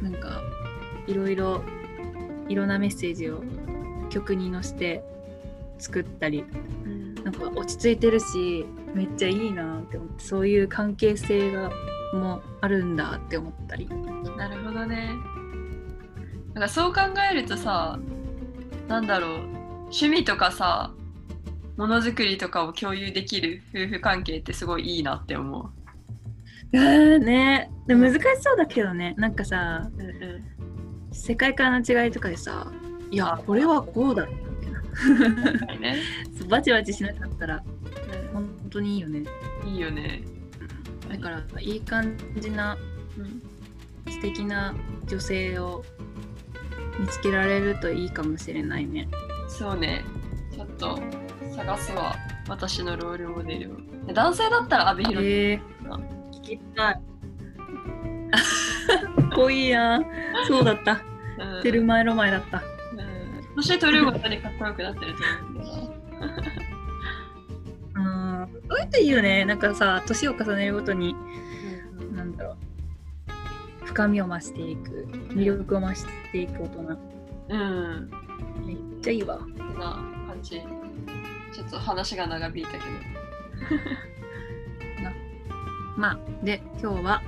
[0.03, 0.43] なんか
[1.07, 1.65] いろいろ
[2.51, 3.43] いろんなメッセージを
[4.11, 5.03] 曲に乗せて
[5.79, 6.45] 作ったり、
[6.85, 11.71] うん、なんか落ち着いてるしめっちゃいいなって思ってそういう関係性が
[12.13, 13.89] もあるんだって思ったり。
[14.37, 15.13] なるほどね。
[16.55, 17.01] なんかそう考
[17.31, 17.99] えるとさ
[18.89, 19.63] なんだろう。
[19.93, 20.93] 趣味とかさ
[21.77, 25.71] ものづくりとかを共有できる夫婦関係ってすごいいいなって思う。
[26.75, 27.71] えー、ね。
[27.87, 29.15] で難しそうだけどね。
[29.17, 30.43] なんかさ、うんうん、
[31.13, 32.71] 世界観の違いとかでさ
[33.11, 34.35] いやこれはこうだみ
[35.67, 35.97] たいな、ね、
[36.49, 39.25] バチバチしなかったら、うん、本当にいいよね。
[39.67, 40.23] いいよね
[41.13, 42.79] だからいい感じな、
[43.19, 43.43] うん、
[44.11, 44.75] 素敵な
[45.07, 45.85] 女性を
[46.99, 49.09] 見つけられるといいかもしれないね。
[49.49, 50.05] そうね。
[50.51, 50.99] ちょっと
[51.55, 52.17] 探すわ。
[52.49, 54.13] 私のロールモデルを。
[54.13, 55.61] 男性だったら阿部寛えー、
[56.33, 56.95] 聞きたい。
[56.95, 57.01] か
[59.23, 60.01] っこいいや
[60.47, 61.03] そうだった、
[61.39, 66.72] うん、テルマエロマエだった、うん、そして撮るごとにかっこよくなってると思うんだ
[68.03, 69.45] よなそういうといいよね。
[69.45, 71.15] なんかさ年を重ねるごとに、
[72.01, 72.57] うん、なんだろう。
[73.87, 76.99] 深みを増していく魅力を増していく大人。
[77.49, 78.11] うん。
[78.67, 79.39] めっちゃいいわ。
[79.79, 80.63] な感じ。
[81.53, 82.85] ちょっと話が長引いたけど。
[85.03, 85.13] な。
[85.97, 87.23] まあで今日は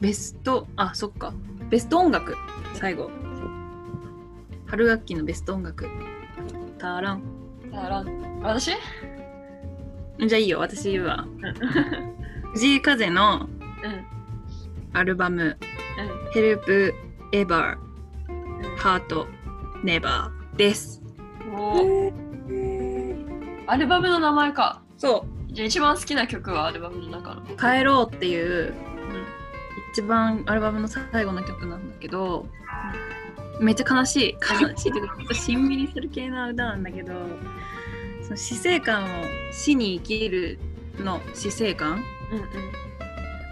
[0.00, 1.32] ベスト、あそっか。
[1.68, 2.36] ベスト音楽。
[2.74, 3.10] 最後。
[4.66, 5.88] 春学期のベスト音楽。
[6.78, 7.22] タラン。
[7.72, 8.40] タラン。
[8.42, 8.72] 私？
[10.26, 11.26] じゃあいいよ、私言うわ。
[12.52, 13.48] 藤井風の
[14.92, 15.56] アルバム、
[16.34, 16.92] Help
[17.32, 17.76] Ever
[18.78, 19.26] Heart
[19.84, 21.02] Never です。
[23.66, 24.82] アルバムの名前か。
[24.98, 25.54] そう。
[25.54, 27.42] じゃあ一番好きな曲はアルバムの中の。
[27.56, 28.74] 帰ろうっていう、うん、
[29.92, 32.46] 一番アルバムの最後の曲なんだけど、
[33.60, 34.36] めっちゃ悲しい。
[34.40, 37.12] 悲しいっていうか、 しんみりする系の歌なんだけど、
[38.30, 40.60] その死生観を死に生きる
[41.00, 42.04] の死生観、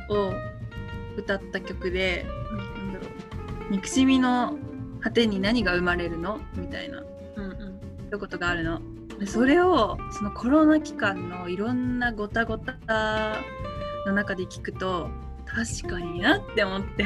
[0.08, 0.32] を
[1.16, 3.06] 歌った曲で、うん、なんだろ
[3.68, 4.56] う憎しみの
[5.00, 6.38] 果てに何が生まれるの？
[6.54, 7.02] みたいな、
[7.34, 8.80] うんうん、一言があるの。
[9.18, 13.34] でそれをそのコロナ期間のいろんなごたごた
[14.06, 15.10] の中で聞くと
[15.44, 17.04] 確かになって思って。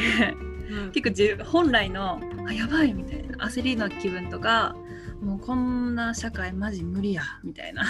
[0.70, 4.76] うん、結構本来のあやばいみたいな焦りの気分とか
[5.22, 7.84] もうこんな社会マジ無理やみたいな。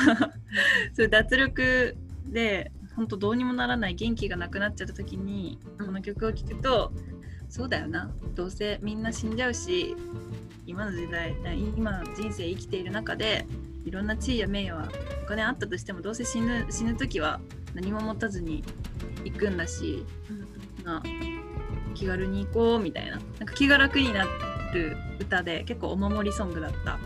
[0.93, 6.93] そういう脱力で本当どうにもならない元気がなくなっちゃった時にこの曲を聴くと、
[7.49, 8.11] そうだよな。
[8.35, 9.97] どうせみんな死んじゃうし
[10.66, 11.35] 今の時代
[11.76, 13.47] 今人生生きている中で
[13.85, 14.89] いろんな地位や名誉は
[15.24, 17.41] お金あったとしてもどうせ死ぬ死ぬ時は
[17.74, 18.62] 何も持たずに
[19.24, 20.47] 行くんだし、うん、
[20.85, 21.03] まあ、
[21.95, 23.12] 気軽に行こうみたいな。
[23.12, 24.24] なんか気が楽にな
[24.74, 26.99] る歌で結構お守りソングだった、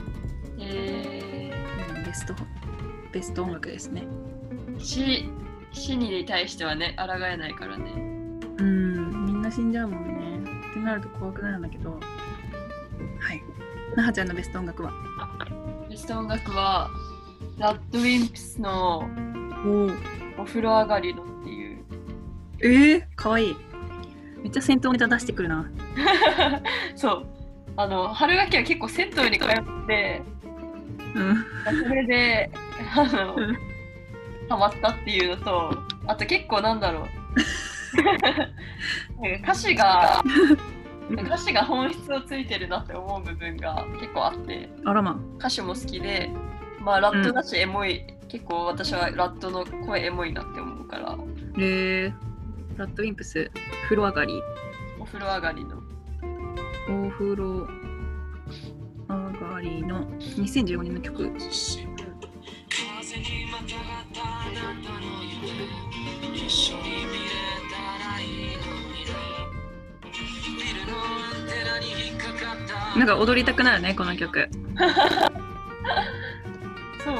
[0.59, 2.34] えー、うん、ベスト
[3.12, 4.07] ベスト音楽ですね。
[4.78, 5.30] 死
[5.72, 7.92] 死に対してはね抗えないからね。
[8.59, 9.26] うん。
[9.26, 10.50] みんな死んじゃうもんね。
[10.70, 11.92] ってなると怖くなるんだけど。
[11.92, 11.98] は
[13.34, 13.42] い。
[13.96, 14.92] なはちゃんのベスト音楽は？
[15.88, 16.90] ベスト音楽は
[17.59, 19.09] ラッドウィンプスの
[20.38, 21.84] お風呂上がりのっていう。
[22.61, 23.57] えー、かわいい。
[24.42, 25.70] めっちゃ銭湯ネタ出してくるな。
[26.96, 27.26] そう。
[27.76, 29.48] あの春学期は結構銭湯に通っ
[29.86, 30.36] てうん
[31.64, 32.50] それで
[32.94, 33.56] あの、うん、
[34.48, 37.06] ハマったっていうのとあと結構なんだろう。
[39.42, 40.22] 歌詞が
[41.10, 45.18] 歌詞が本質をついてるなって思う部分が結構あってあらま。
[45.38, 46.30] 歌詞も好きで
[46.80, 51.16] まあラットだしエモい、うん、結構私はラットの声エモいなって思うから。
[51.58, 52.14] へえ。
[52.76, 53.50] ラットウィンプス
[53.84, 54.42] 風呂上がり。
[55.00, 55.76] お風呂上がりの。
[57.06, 57.66] お風呂
[59.57, 61.32] 上がりの2015年の曲。
[72.96, 74.48] なんか踊りたくなるねこの曲。
[77.04, 77.16] そう。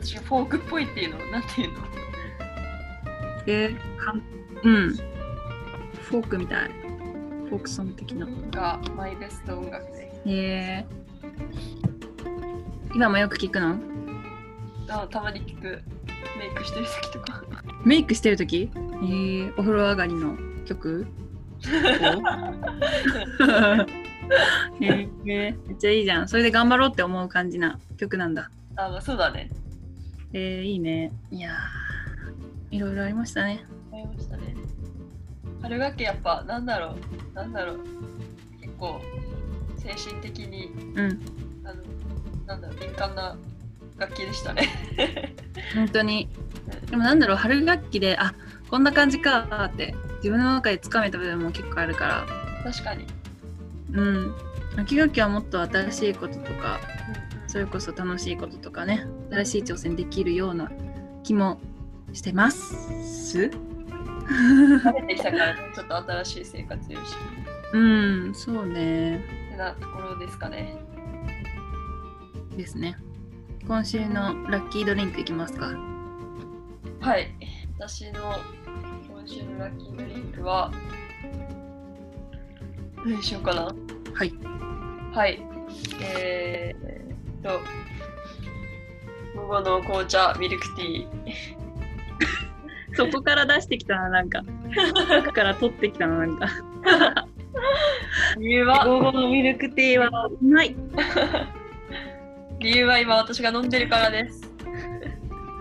[0.00, 1.78] 私フォークっぽいっていうのなんていうの？
[3.46, 4.22] えー、かん
[4.62, 4.96] うん。
[6.02, 6.70] フォークみたい。
[7.48, 8.26] フォークソング的な。
[8.50, 10.86] がマイベスト音楽でへえ
[12.94, 13.78] 今もよく聞くの？
[14.88, 15.82] あたまに聞く。
[16.38, 17.42] メイクしてる時とか。
[17.84, 18.70] メイクしてる時？
[18.74, 21.06] えー、お風呂上がりの曲？
[24.80, 26.28] えー、めっちゃいいじゃん。
[26.28, 28.50] それで頑張ろうって思う感じな曲なんだ。
[28.76, 29.50] あまあそうだね。
[30.32, 31.12] えー、いいね。
[31.30, 31.50] いや
[32.70, 33.64] いろいろありましたね。
[33.92, 34.54] ありましたね。
[35.62, 36.94] 春学期やっぱなんだろ
[37.32, 37.34] う。
[37.34, 37.80] なんだろう。
[38.60, 39.00] 結構
[39.82, 41.20] 精神的に、うん、
[41.64, 41.82] あの
[42.46, 43.36] なんだろう敏感な
[43.98, 44.68] 楽器でしたね。
[45.74, 46.28] 本当に。
[46.90, 48.34] でもなんだろう春学期であ
[48.70, 52.26] こんな感じかって自分の中でつかめた部分も結構あるから。
[52.64, 53.06] 確かに。
[53.92, 54.34] うん。
[54.76, 56.80] 秋学期はもっと新しいこととか、
[57.42, 60.70] うん、それこそ楽しいこととかね新しい挑戦できるような
[61.22, 61.60] 気も
[62.12, 63.50] してます。
[64.28, 67.14] 慣れてきたからちょっと新しい生活よし
[67.74, 69.16] うんそうね。
[69.16, 69.20] っ
[69.52, 70.76] てなところですかね。
[72.56, 72.96] ですね。
[73.66, 75.72] 今週のラッキードリンクいきますか。
[77.00, 77.32] はい。
[77.78, 78.36] 私の
[79.08, 80.72] 今週のラッキードリンクは
[83.04, 83.74] 何しようかな。
[84.14, 84.32] はい。
[85.14, 85.42] はい。
[86.00, 87.60] えー、っと
[89.38, 91.32] 午後の紅茶ミルクティー。
[92.94, 94.42] そこから出してきたななんか。
[95.08, 96.48] 中から取ってきたななんか
[98.38, 98.86] 理由は？
[98.86, 100.74] 午後のミルクティーはうまい
[102.60, 104.42] 理由は今私が飲んでるからです。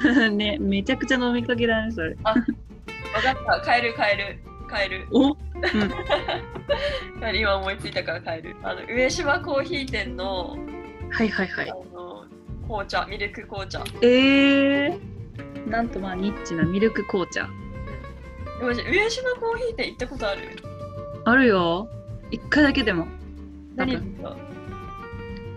[0.31, 2.15] ね、めちゃくちゃ飲みかけだね、それ。
[2.23, 3.73] あ、分かった。
[3.75, 4.39] 帰る帰る。
[4.69, 5.07] 帰る。
[5.11, 5.37] お、うん、
[7.35, 8.55] 今思いついたから帰る。
[8.63, 10.57] あの上島コーヒー店の、
[11.11, 11.69] はいはいはい。
[11.69, 12.25] あの
[12.67, 13.83] 紅茶、ミルク紅茶。
[14.01, 14.99] えー、
[15.69, 17.49] なんとまあニッチなミルク紅茶。
[18.61, 18.73] 上
[19.09, 20.41] 島コーヒー店行ったことある？
[21.25, 21.87] あるよ。
[22.31, 23.07] 一回だけでも。
[23.75, 23.93] 何？
[23.93, 23.97] い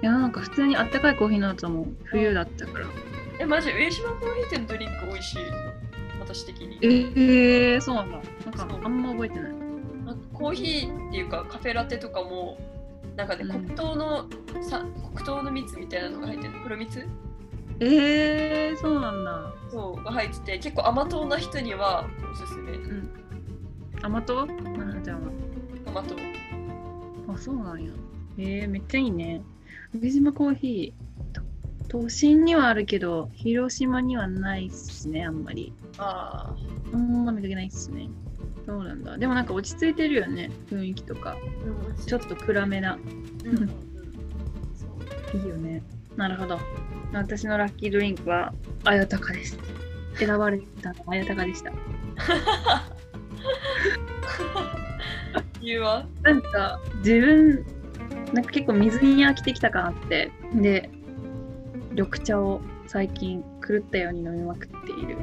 [0.03, 2.87] やなんか普通にあったかいコーヒーのやつも冬だったから。
[3.39, 3.71] えマジ？
[3.71, 5.39] 上島コーヒー店のドリンク美味しい？
[6.21, 6.79] 私的に。
[6.83, 9.53] えー、そうなんだなんかあんま覚えてない。
[10.33, 12.59] コーヒーっていうかカフェラテとかも
[13.17, 14.29] なんかね、黒糖の
[14.63, 16.55] さ黒糖の蜜みたいなのが入ってる。
[16.63, 17.09] 黒蜜？
[17.81, 19.53] えー、そうなんだ。
[19.71, 23.11] そうが入ってて結構甘党な人にはおすすめ、うん、
[24.03, 24.47] 甘党？
[24.47, 24.55] な
[24.85, 25.31] なちゃんは。
[25.87, 26.15] 甘党
[27.29, 27.91] あそうなんや。
[28.39, 29.43] えー、めっちゃいいね。
[30.01, 31.41] 宇島コーヒー
[31.89, 35.73] 都心にはあるけど広島にはないっすねあんまり。
[35.99, 36.57] ああ
[36.93, 38.09] あんま見かけないっすね。
[38.67, 39.19] そうなんだ。
[39.19, 41.37] でもなんか落ち着いてるよね雰囲気とか、
[41.89, 42.99] うん、ちょっと暗めな、
[43.45, 43.71] うん、
[45.41, 45.83] いいよね。
[46.17, 46.59] なるほど。
[47.13, 48.53] 私のラッキードリンクは
[48.85, 49.59] あやたかです。
[50.17, 51.73] 選ばれたのあやたかでした
[55.65, 56.07] 理由は？
[56.23, 57.65] なんか自分
[58.33, 60.91] なんか結構水に飽きてきたかなってで
[61.93, 65.17] 緑茶を最近狂ったように飲みまくっている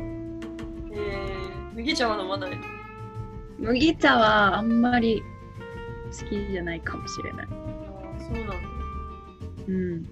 [0.94, 2.52] えー、麦茶は飲まない
[3.60, 5.22] 麦茶はあんまり
[6.12, 7.48] 好きじゃないかもしれない。
[7.48, 7.54] あ
[8.18, 8.56] あ、そうなんだ。
[9.68, 10.06] うん。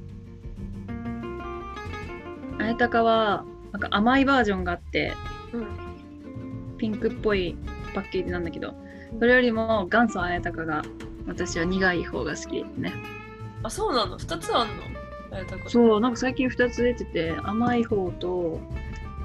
[2.61, 5.13] あやたかは、なんか甘いバージョンがあって、
[5.51, 5.67] うん。
[6.77, 7.57] ピンクっぽい
[7.93, 8.75] パッケージなんだけど、
[9.17, 10.83] それよりも元祖あやたかが
[11.27, 12.93] 私は苦い方が好きですね。
[13.63, 14.83] あ、そうなの ?2 つあんの？
[15.31, 18.59] あやたかそう、なんか最近2つ出てて、甘い方と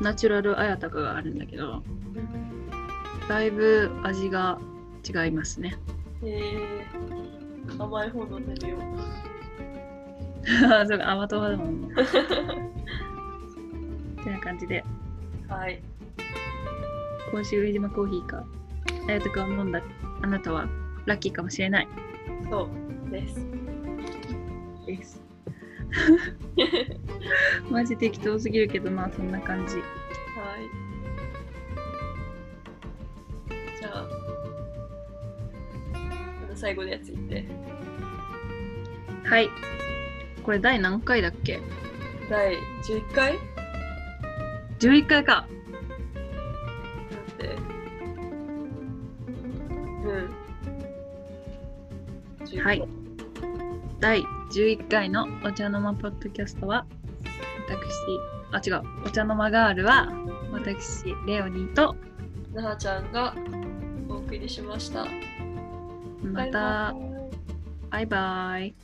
[0.00, 1.82] ナチュラルあやたかがあるんだけど、
[3.28, 4.58] だいぶ味が
[5.08, 5.76] 違いますね。
[6.22, 8.80] へえー、甘い方飲んでみよう。
[10.88, 11.88] そうか、甘党だもんね。
[14.20, 14.84] ってな感じで、
[15.48, 15.80] はい。
[17.30, 18.44] 今週、上島コーヒーか、
[19.08, 19.82] あやたかを飲んだ
[20.22, 20.68] あなたは
[21.06, 21.88] ラッキーかもしれない
[22.50, 22.68] そ
[23.08, 23.46] うです。
[24.86, 25.22] です。
[27.70, 29.76] マジ適当すぎるけどな、そんな感じ。
[29.76, 29.84] はい。
[33.80, 34.06] じゃあ、
[36.54, 37.46] 最後のやつ言って。
[39.24, 39.48] はい。
[40.42, 41.60] これ第何回だっけ？
[42.28, 43.38] 第11回
[44.80, 45.32] ?11 回か。
[45.32, 45.46] だ
[47.32, 47.56] って。
[50.04, 50.30] うん。
[52.44, 52.88] 11はい。
[54.00, 56.86] 第11回のお茶の間ポッドキャストは、
[58.52, 60.12] 私、あ、違う、お茶の間ガールは、
[60.52, 61.96] 私、レオニーと、
[62.52, 63.34] なはちゃんが
[64.08, 65.06] お送りしました。
[66.22, 66.94] また、
[67.90, 68.74] バイバイ。